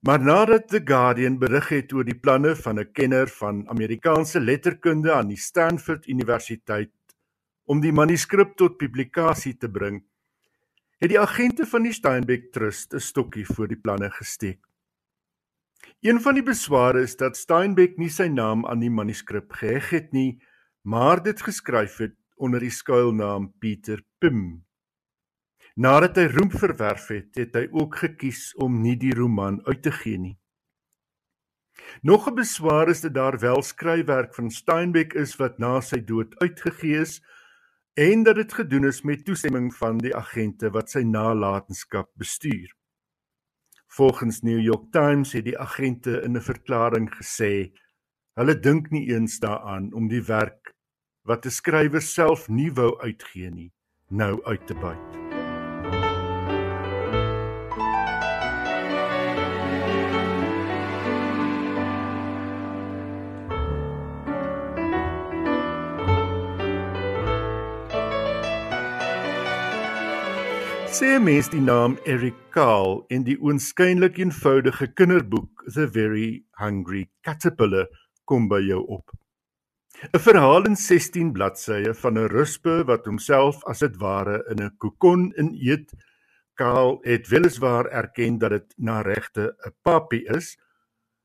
Maar 0.00 0.20
nadat 0.20 0.68
The 0.68 0.80
Guardian 0.84 1.38
berig 1.38 1.68
het 1.68 1.92
oor 1.92 2.04
die 2.04 2.18
planne 2.18 2.56
van 2.56 2.80
'n 2.80 2.92
kenner 2.92 3.28
van 3.28 3.68
Amerikaanse 3.68 4.40
letterkunde 4.40 5.12
aan 5.12 5.28
die 5.28 5.36
Stanford 5.36 6.08
Universiteit 6.08 6.90
om 7.64 7.80
die 7.80 7.92
manuskrip 7.92 8.56
tot 8.56 8.76
publikasie 8.76 9.56
te 9.56 9.70
bring, 9.70 10.02
het 11.02 11.10
die 11.10 11.18
agente 11.18 11.64
van 11.66 11.82
die 11.82 11.92
Steinbeck 11.92 12.52
Trust 12.54 12.94
'n 12.94 13.02
stokkie 13.02 13.46
voor 13.46 13.66
die 13.68 13.76
planne 13.76 14.10
gesteek. 14.10 14.60
Een 16.00 16.20
van 16.20 16.34
die 16.34 16.42
besware 16.42 17.02
is 17.02 17.16
dat 17.16 17.36
Steinbeck 17.36 17.96
nie 17.98 18.10
sy 18.10 18.28
naam 18.28 18.66
aan 18.66 18.78
die 18.78 18.90
manuskrip 18.90 19.50
geheg 19.52 19.90
het 19.90 20.12
nie, 20.12 20.38
maar 20.82 21.22
dit 21.22 21.42
geskryf 21.42 21.96
het 21.96 22.14
onder 22.36 22.60
die 22.60 22.70
skuilnaam 22.70 23.52
Pieter 23.58 24.02
Pim. 24.18 24.64
Nadat 25.74 26.16
hy 26.16 26.26
roem 26.26 26.50
verwerf 26.50 27.08
het, 27.08 27.34
het 27.34 27.54
hy 27.54 27.68
ook 27.72 27.96
gekies 27.96 28.54
om 28.54 28.82
nie 28.82 28.96
die 28.96 29.14
roman 29.14 29.60
uit 29.66 29.82
te 29.82 29.90
gee 29.90 30.18
nie. 30.18 30.38
Nog 32.02 32.28
'n 32.28 32.34
beswaar 32.34 32.88
is 32.88 33.00
dat 33.00 33.14
daar 33.14 33.38
wel 33.38 33.62
skryfwerk 33.62 34.34
van 34.34 34.50
Steinbeck 34.50 35.14
is 35.14 35.36
wat 35.36 35.58
na 35.58 35.80
sy 35.80 36.04
dood 36.04 36.38
uitgegee 36.38 37.00
is, 37.00 37.22
en 37.94 38.22
dat 38.22 38.34
dit 38.34 38.52
gedoen 38.52 38.84
is 38.84 39.02
met 39.02 39.24
toestemming 39.24 39.74
van 39.74 39.98
die 39.98 40.16
agente 40.16 40.70
wat 40.70 40.90
sy 40.90 41.02
nalatenskap 41.04 42.10
bestuur. 42.16 42.72
Volgens 43.86 44.40
New 44.40 44.60
York 44.60 44.92
Times 44.92 45.32
het 45.32 45.44
die 45.44 45.58
agente 45.58 46.20
in 46.24 46.36
'n 46.36 46.40
verklaring 46.40 47.10
gesê 47.14 47.72
hulle 48.34 48.58
dink 48.58 48.90
nie 48.90 49.08
eens 49.12 49.38
daaraan 49.38 49.92
om 49.92 50.08
die 50.08 50.24
werk 50.24 50.74
wat 51.22 51.46
'n 51.46 51.50
skrywer 51.50 52.02
self 52.02 52.48
nie 52.48 52.72
wou 52.72 53.00
uitgee 53.00 53.50
nie 53.50 53.72
nou 54.08 54.44
uit 54.44 54.66
te 54.66 54.74
buit. 54.74 55.21
Sê 70.92 71.16
mens 71.16 71.46
die 71.48 71.60
naam 71.64 71.94
Eric 72.04 72.36
Carle 72.52 72.98
en 73.08 73.22
die 73.24 73.38
oënskynlik 73.40 74.18
eenvoudige 74.20 74.90
kinderboek 74.92 75.62
The 75.64 75.86
Very 75.88 76.42
Hungry 76.60 77.06
Caterpillar 77.24 77.86
kom 78.28 78.44
by 78.50 78.58
jou 78.60 78.82
op. 78.98 79.14
'n 80.12 80.20
Verhaal 80.26 80.68
in 80.68 80.76
16 80.76 81.32
bladsye 81.32 81.94
van 82.02 82.18
'n 82.18 82.28
ruspe 82.34 82.74
wat 82.90 83.08
homself 83.08 83.64
as 83.72 83.80
dit 83.80 83.96
ware 84.04 84.44
in 84.52 84.60
'n 84.60 84.76
kokon 84.76 85.32
ineet. 85.40 85.96
Carle 86.60 86.98
het 87.08 87.28
weliswaar 87.28 87.88
erken 87.88 88.38
dat 88.38 88.50
dit 88.50 88.74
na 88.76 89.00
regte 89.00 89.56
'n 89.64 89.72
papie 89.82 90.28
is 90.36 90.58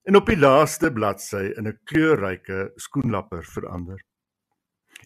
en 0.08 0.15
op 0.15 0.25
die 0.25 0.39
laaste 0.39 0.93
bladsy 0.93 1.51
in 1.58 1.67
'n 1.67 1.80
kleurryke 1.84 2.71
skoenlapper 2.75 3.43
verander. 3.43 3.99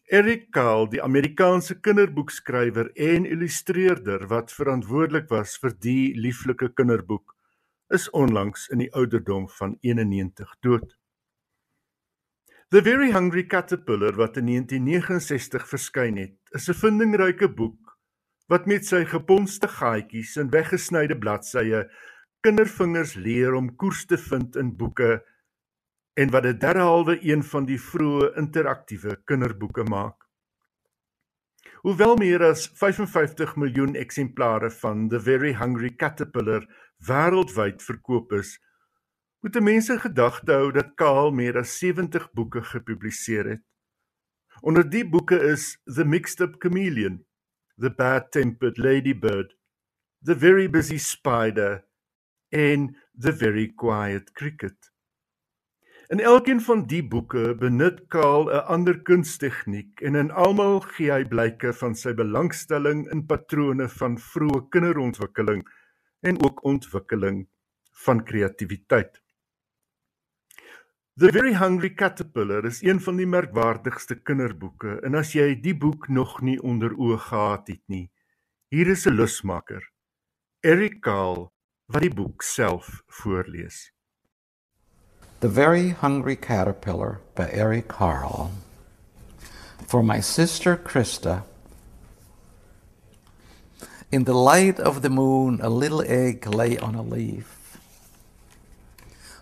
Eric 0.09 0.51
Carle, 0.51 0.89
die 0.89 1.01
Amerikaanse 1.03 1.77
kinderboekskrywer 1.79 2.89
en 2.95 3.25
illustreerder 3.25 4.27
wat 4.27 4.51
verantwoordelik 4.51 5.29
was 5.29 5.57
vir 5.61 5.75
die 5.79 6.13
lieflike 6.17 6.73
kinderboek, 6.75 7.35
is 7.93 8.09
onlangs 8.09 8.67
in 8.71 8.83
die 8.83 8.89
ouderdom 8.95 9.49
van 9.59 9.77
91 9.81 10.55
dood. 10.61 10.97
The 12.71 12.81
Very 12.81 13.11
Hungry 13.11 13.43
Caterpillar 13.45 14.15
wat 14.15 14.37
in 14.39 14.47
1969 14.47 15.67
verskyn 15.67 16.17
het, 16.17 16.37
is 16.55 16.69
'n 16.69 16.73
vindingryke 16.73 17.47
boek 17.47 17.97
wat 18.47 18.65
met 18.67 18.85
sy 18.85 19.05
geponste 19.07 19.67
gaatjies 19.67 20.35
en 20.37 20.51
weggesnyde 20.51 21.15
bladsye 21.15 21.85
kindervingers 22.43 23.15
leer 23.15 23.53
om 23.55 23.75
koers 23.75 24.05
te 24.05 24.17
vind 24.17 24.55
in 24.55 24.75
boeke 24.75 25.21
en 26.13 26.31
wat 26.31 26.43
dit 26.43 26.59
derhalwe 26.59 27.17
een 27.23 27.43
van 27.43 27.65
die 27.65 27.79
vroeë 27.79 28.33
interaktiewe 28.41 29.15
kinderboeke 29.25 29.83
maak. 29.83 30.27
Hoewel 31.81 32.15
meer 32.19 32.43
as 32.45 32.67
55 32.77 33.55
miljoen 33.55 33.95
eksemplare 33.95 34.69
van 34.81 35.07
The 35.09 35.19
Very 35.19 35.53
Hungry 35.57 35.95
Caterpillar 35.95 36.67
wêreldwyd 37.07 37.81
verkoop 37.81 38.35
is, 38.37 38.59
moet 39.41 39.57
mense 39.65 39.97
gedagte 40.03 40.53
hou 40.53 40.69
dat 40.75 40.93
Kaal 41.01 41.31
meer 41.33 41.57
as 41.57 41.73
70 41.79 42.27
boeke 42.37 42.61
gepubliseer 42.61 43.49
het. 43.55 43.63
Onder 44.61 44.85
die 44.85 45.05
boeke 45.09 45.39
is 45.41 45.79
The 45.89 46.05
Mixed 46.05 46.41
Up 46.45 46.59
Chameleon, 46.61 47.23
The 47.81 47.89
Bad 47.89 48.29
Tempered 48.31 48.77
Ladybird, 48.77 49.55
The 50.21 50.35
Very 50.37 50.69
Busy 50.69 50.99
Spider 51.01 51.81
en 52.49 52.91
The 53.17 53.33
Very 53.33 53.71
Quiet 53.73 54.31
Cricket. 54.37 54.90
In 56.11 56.19
elkeen 56.19 56.59
van 56.61 56.81
die 56.91 57.03
boeke 57.07 57.53
benut 57.55 57.99
Kaal 58.11 58.49
'n 58.51 58.65
ander 58.73 58.97
kunstegniek 59.09 60.01
en 60.07 60.15
in 60.21 60.31
almal 60.45 60.81
gee 60.87 61.11
hy 61.11 61.23
blyke 61.33 61.69
van 61.81 61.93
sy 61.95 62.11
belangstelling 62.13 63.05
in 63.15 63.21
patrone 63.29 63.87
van 63.93 64.17
vroeë 64.19 64.59
kinderontwikkeling 64.75 65.61
en 66.27 66.41
ook 66.43 66.63
ontwikkeling 66.71 67.37
van 68.05 68.23
kreatiwiteit. 68.31 69.21
The 71.15 71.31
Very 71.31 71.55
Hungry 71.55 71.93
Caterpillar 71.93 72.65
is 72.65 72.81
een 72.81 72.99
van 72.99 73.15
die 73.15 73.29
merkwaardigste 73.37 74.19
kinderboeke 74.19 74.99
en 75.07 75.15
as 75.15 75.31
jy 75.31 75.55
die 75.61 75.77
boek 75.85 76.09
nog 76.09 76.41
nie 76.41 76.59
onder 76.59 76.91
oë 76.91 77.21
gehad 77.29 77.71
het 77.71 77.83
nie, 77.87 78.11
hier 78.67 78.91
is 78.97 79.07
'n 79.07 79.15
lusmaker, 79.15 79.87
Eric 80.59 80.99
Kaal 81.01 81.53
wat 81.87 82.01
die 82.01 82.13
boek 82.13 82.43
self 82.43 83.01
voorlees. 83.07 83.93
The 85.41 85.49
Very 85.49 85.89
Hungry 85.89 86.35
Caterpillar 86.35 87.19
by 87.33 87.49
Eric 87.49 87.87
Carle. 87.87 88.51
For 89.87 90.03
my 90.03 90.19
sister 90.19 90.77
Krista, 90.77 91.41
in 94.11 94.25
the 94.25 94.35
light 94.35 94.79
of 94.79 95.01
the 95.01 95.09
moon, 95.09 95.59
a 95.63 95.67
little 95.67 96.03
egg 96.03 96.45
lay 96.45 96.77
on 96.77 96.93
a 96.93 97.01
leaf. 97.01 97.79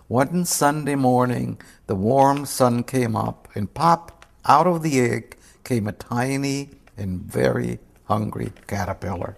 One 0.08 0.46
Sunday 0.46 0.94
morning, 0.94 1.60
the 1.86 1.96
warm 1.96 2.46
sun 2.46 2.82
came 2.82 3.14
up, 3.14 3.48
and 3.54 3.74
pop, 3.74 4.24
out 4.46 4.66
of 4.66 4.82
the 4.82 4.98
egg 5.00 5.36
came 5.64 5.86
a 5.86 5.92
tiny 5.92 6.70
and 6.96 7.20
very 7.20 7.78
hungry 8.04 8.54
caterpillar. 8.66 9.36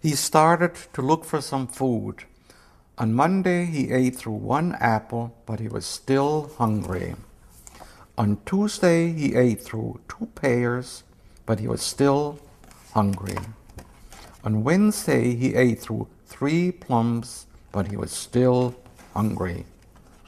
He 0.00 0.12
started 0.12 0.72
to 0.94 1.02
look 1.02 1.26
for 1.26 1.42
some 1.42 1.66
food. 1.66 2.24
On 3.00 3.14
Monday, 3.14 3.64
he 3.64 3.92
ate 3.92 4.14
through 4.14 4.34
one 4.34 4.76
apple, 4.78 5.34
but 5.46 5.58
he 5.58 5.68
was 5.68 5.86
still 5.86 6.50
hungry. 6.58 7.14
On 8.18 8.36
Tuesday, 8.44 9.10
he 9.10 9.34
ate 9.34 9.62
through 9.62 10.00
two 10.06 10.26
pears, 10.34 11.02
but 11.46 11.60
he 11.60 11.66
was 11.66 11.80
still 11.80 12.38
hungry. 12.92 13.38
On 14.44 14.62
Wednesday, 14.62 15.34
he 15.34 15.54
ate 15.54 15.80
through 15.80 16.08
three 16.26 16.70
plums, 16.70 17.46
but 17.72 17.88
he 17.88 17.96
was 17.96 18.10
still 18.10 18.74
hungry. 19.14 19.64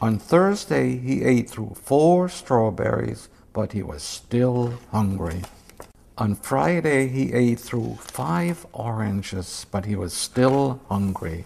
On 0.00 0.18
Thursday, 0.18 0.96
he 0.96 1.24
ate 1.24 1.50
through 1.50 1.74
four 1.74 2.30
strawberries, 2.30 3.28
but 3.52 3.72
he 3.72 3.82
was 3.82 4.02
still 4.02 4.78
hungry. 4.90 5.42
On 6.16 6.34
Friday, 6.36 7.08
he 7.08 7.34
ate 7.34 7.60
through 7.60 7.96
five 8.00 8.64
oranges, 8.72 9.66
but 9.70 9.84
he 9.84 9.94
was 9.94 10.14
still 10.14 10.80
hungry. 10.88 11.44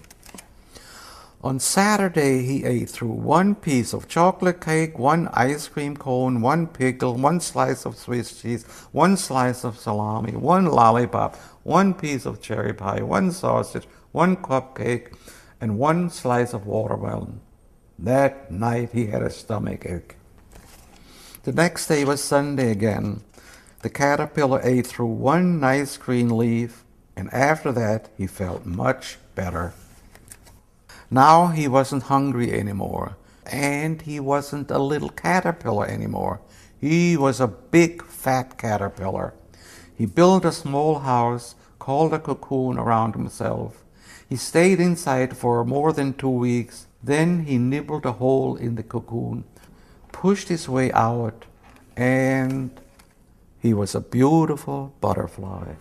On 1.46 1.60
Saturday, 1.60 2.42
he 2.42 2.64
ate 2.64 2.90
through 2.90 3.12
one 3.12 3.54
piece 3.54 3.92
of 3.92 4.08
chocolate 4.08 4.60
cake, 4.60 4.98
one 4.98 5.28
ice 5.32 5.68
cream 5.68 5.96
cone, 5.96 6.40
one 6.40 6.66
pickle, 6.66 7.14
one 7.14 7.38
slice 7.38 7.86
of 7.86 7.96
Swiss 7.96 8.42
cheese, 8.42 8.64
one 8.90 9.16
slice 9.16 9.62
of 9.62 9.78
salami, 9.78 10.32
one 10.32 10.66
lollipop, 10.66 11.36
one 11.62 11.94
piece 11.94 12.26
of 12.26 12.42
cherry 12.42 12.74
pie, 12.74 13.00
one 13.00 13.30
sausage, 13.30 13.86
one 14.10 14.34
cupcake, 14.36 15.14
and 15.60 15.78
one 15.78 16.10
slice 16.10 16.52
of 16.52 16.66
watermelon. 16.66 17.40
That 17.96 18.50
night 18.50 18.90
he 18.92 19.06
had 19.06 19.22
a 19.22 19.30
stomach 19.30 19.86
ache. 19.86 20.16
The 21.44 21.52
next 21.52 21.86
day 21.86 22.04
was 22.04 22.24
Sunday 22.24 22.72
again. 22.72 23.22
The 23.82 23.88
caterpillar 23.88 24.60
ate 24.64 24.88
through 24.88 25.14
one 25.14 25.60
nice 25.60 25.96
green 25.96 26.36
leaf, 26.36 26.82
and 27.14 27.32
after 27.32 27.70
that 27.70 28.08
he 28.18 28.26
felt 28.26 28.66
much 28.66 29.18
better. 29.36 29.74
Now 31.10 31.48
he 31.48 31.68
wasn't 31.68 32.04
hungry 32.04 32.52
anymore, 32.52 33.16
and 33.44 34.02
he 34.02 34.18
wasn't 34.18 34.70
a 34.70 34.78
little 34.78 35.10
caterpillar 35.10 35.86
anymore. 35.86 36.40
He 36.80 37.16
was 37.16 37.40
a 37.40 37.46
big 37.46 38.04
fat 38.04 38.58
caterpillar. 38.58 39.34
He 39.96 40.06
built 40.06 40.44
a 40.44 40.52
small 40.52 41.00
house 41.00 41.54
called 41.78 42.12
a 42.12 42.18
cocoon 42.18 42.78
around 42.78 43.14
himself. 43.14 43.84
He 44.28 44.36
stayed 44.36 44.80
inside 44.80 45.36
for 45.36 45.64
more 45.64 45.92
than 45.92 46.14
two 46.14 46.28
weeks. 46.28 46.86
Then 47.02 47.44
he 47.44 47.58
nibbled 47.58 48.04
a 48.04 48.12
hole 48.12 48.56
in 48.56 48.74
the 48.74 48.82
cocoon, 48.82 49.44
pushed 50.10 50.48
his 50.48 50.68
way 50.68 50.90
out, 50.92 51.44
and 51.96 52.70
he 53.60 53.72
was 53.72 53.94
a 53.94 54.00
beautiful 54.00 54.92
butterfly. 55.00 55.74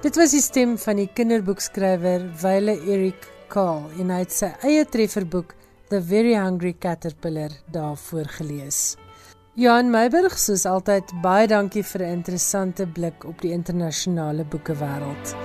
Dit 0.00 0.16
was 0.16 0.32
die 0.32 0.40
stem 0.40 0.78
van 0.80 0.96
die 0.96 1.10
kinderboekskrywer 1.12 2.22
Wyle 2.40 2.72
Eric 2.88 3.26
Kahl 3.52 3.82
en 4.00 4.08
hy 4.08 4.22
het 4.22 4.32
sy 4.32 4.48
eie 4.64 4.86
trefferboek 4.88 5.52
The 5.92 6.00
Very 6.00 6.32
Hungry 6.40 6.72
Caterpillar 6.72 7.52
daarvoor 7.74 8.30
gelees. 8.38 8.96
Johan 9.60 9.92
Meiburg, 9.92 10.38
soos 10.40 10.64
altyd, 10.64 11.12
baie 11.20 11.44
dankie 11.52 11.84
vir 11.84 12.06
'n 12.06 12.16
interessante 12.16 12.86
blik 12.86 13.28
op 13.28 13.42
die 13.44 13.52
internasionale 13.52 14.48
boekewêreld. 14.48 15.36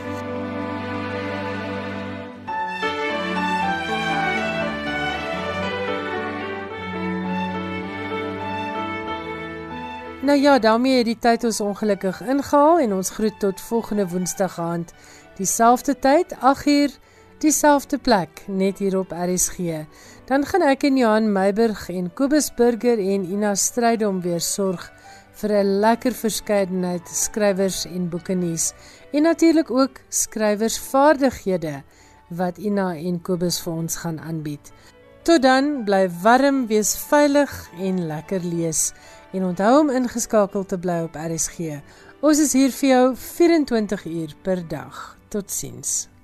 Nou 10.26 10.40
ja, 10.40 10.60
daarmee 10.60 10.98
het 10.98 11.06
die 11.06 11.20
tyd 11.22 11.44
ons 11.44 11.60
ongelukkig 11.62 12.22
ingehaal 12.22 12.80
en 12.80 12.94
ons 12.94 13.10
groet 13.14 13.36
tot 13.40 13.60
volgende 13.62 14.08
Woensdag 14.10 14.56
aand. 14.60 14.94
Dieselfde 15.38 15.94
tyd, 16.00 16.34
8uur, 16.42 16.96
dieselfde 17.38 17.98
plek, 17.98 18.42
net 18.48 18.82
hier 18.82 18.98
op 18.98 19.14
RSG. 19.14 19.86
Dan 20.26 20.46
gaan 20.50 20.66
ek 20.66 20.88
en 20.90 20.98
Johan 20.98 21.30
Meiburg 21.32 21.84
en 21.94 22.10
Kobus 22.14 22.50
Burger 22.58 22.98
en 22.98 23.30
Ina 23.36 23.54
Strydom 23.54 24.24
weer 24.26 24.42
sorg 24.42 24.90
vir 25.38 25.54
'n 25.62 25.80
lekker 25.86 26.18
verskeidenheid 26.24 27.08
skrywers 27.08 27.86
en 27.86 28.10
boeke 28.10 28.34
nuus 28.34 28.74
en 29.14 29.22
natuurlik 29.22 29.72
ook 29.72 30.02
skrywersvaardighede 30.10 31.84
wat 32.30 32.58
Ina 32.58 32.96
en 32.96 33.22
Kobus 33.22 33.62
vir 33.62 33.74
ons 33.74 33.96
gaan 33.96 34.20
aanbied. 34.20 34.74
Tot 35.26 35.42
dan, 35.42 35.84
bly 35.86 36.10
warm, 36.22 36.68
wees 36.68 36.98
veilig 36.98 37.70
en 37.82 38.08
lekker 38.08 38.42
lees 38.44 38.92
en 39.36 39.44
onthou 39.44 39.80
om 39.80 39.90
ingeskakel 39.92 40.64
te 40.66 40.80
bly 40.80 41.02
op 41.10 41.18
RSG. 41.20 41.82
Ons 42.24 42.40
is 42.40 42.56
hier 42.56 42.72
vir 42.72 42.90
jou 42.90 43.06
24 43.20 44.06
uur 44.16 44.36
per 44.48 44.64
dag. 44.68 45.06
Totsiens. 45.28 46.15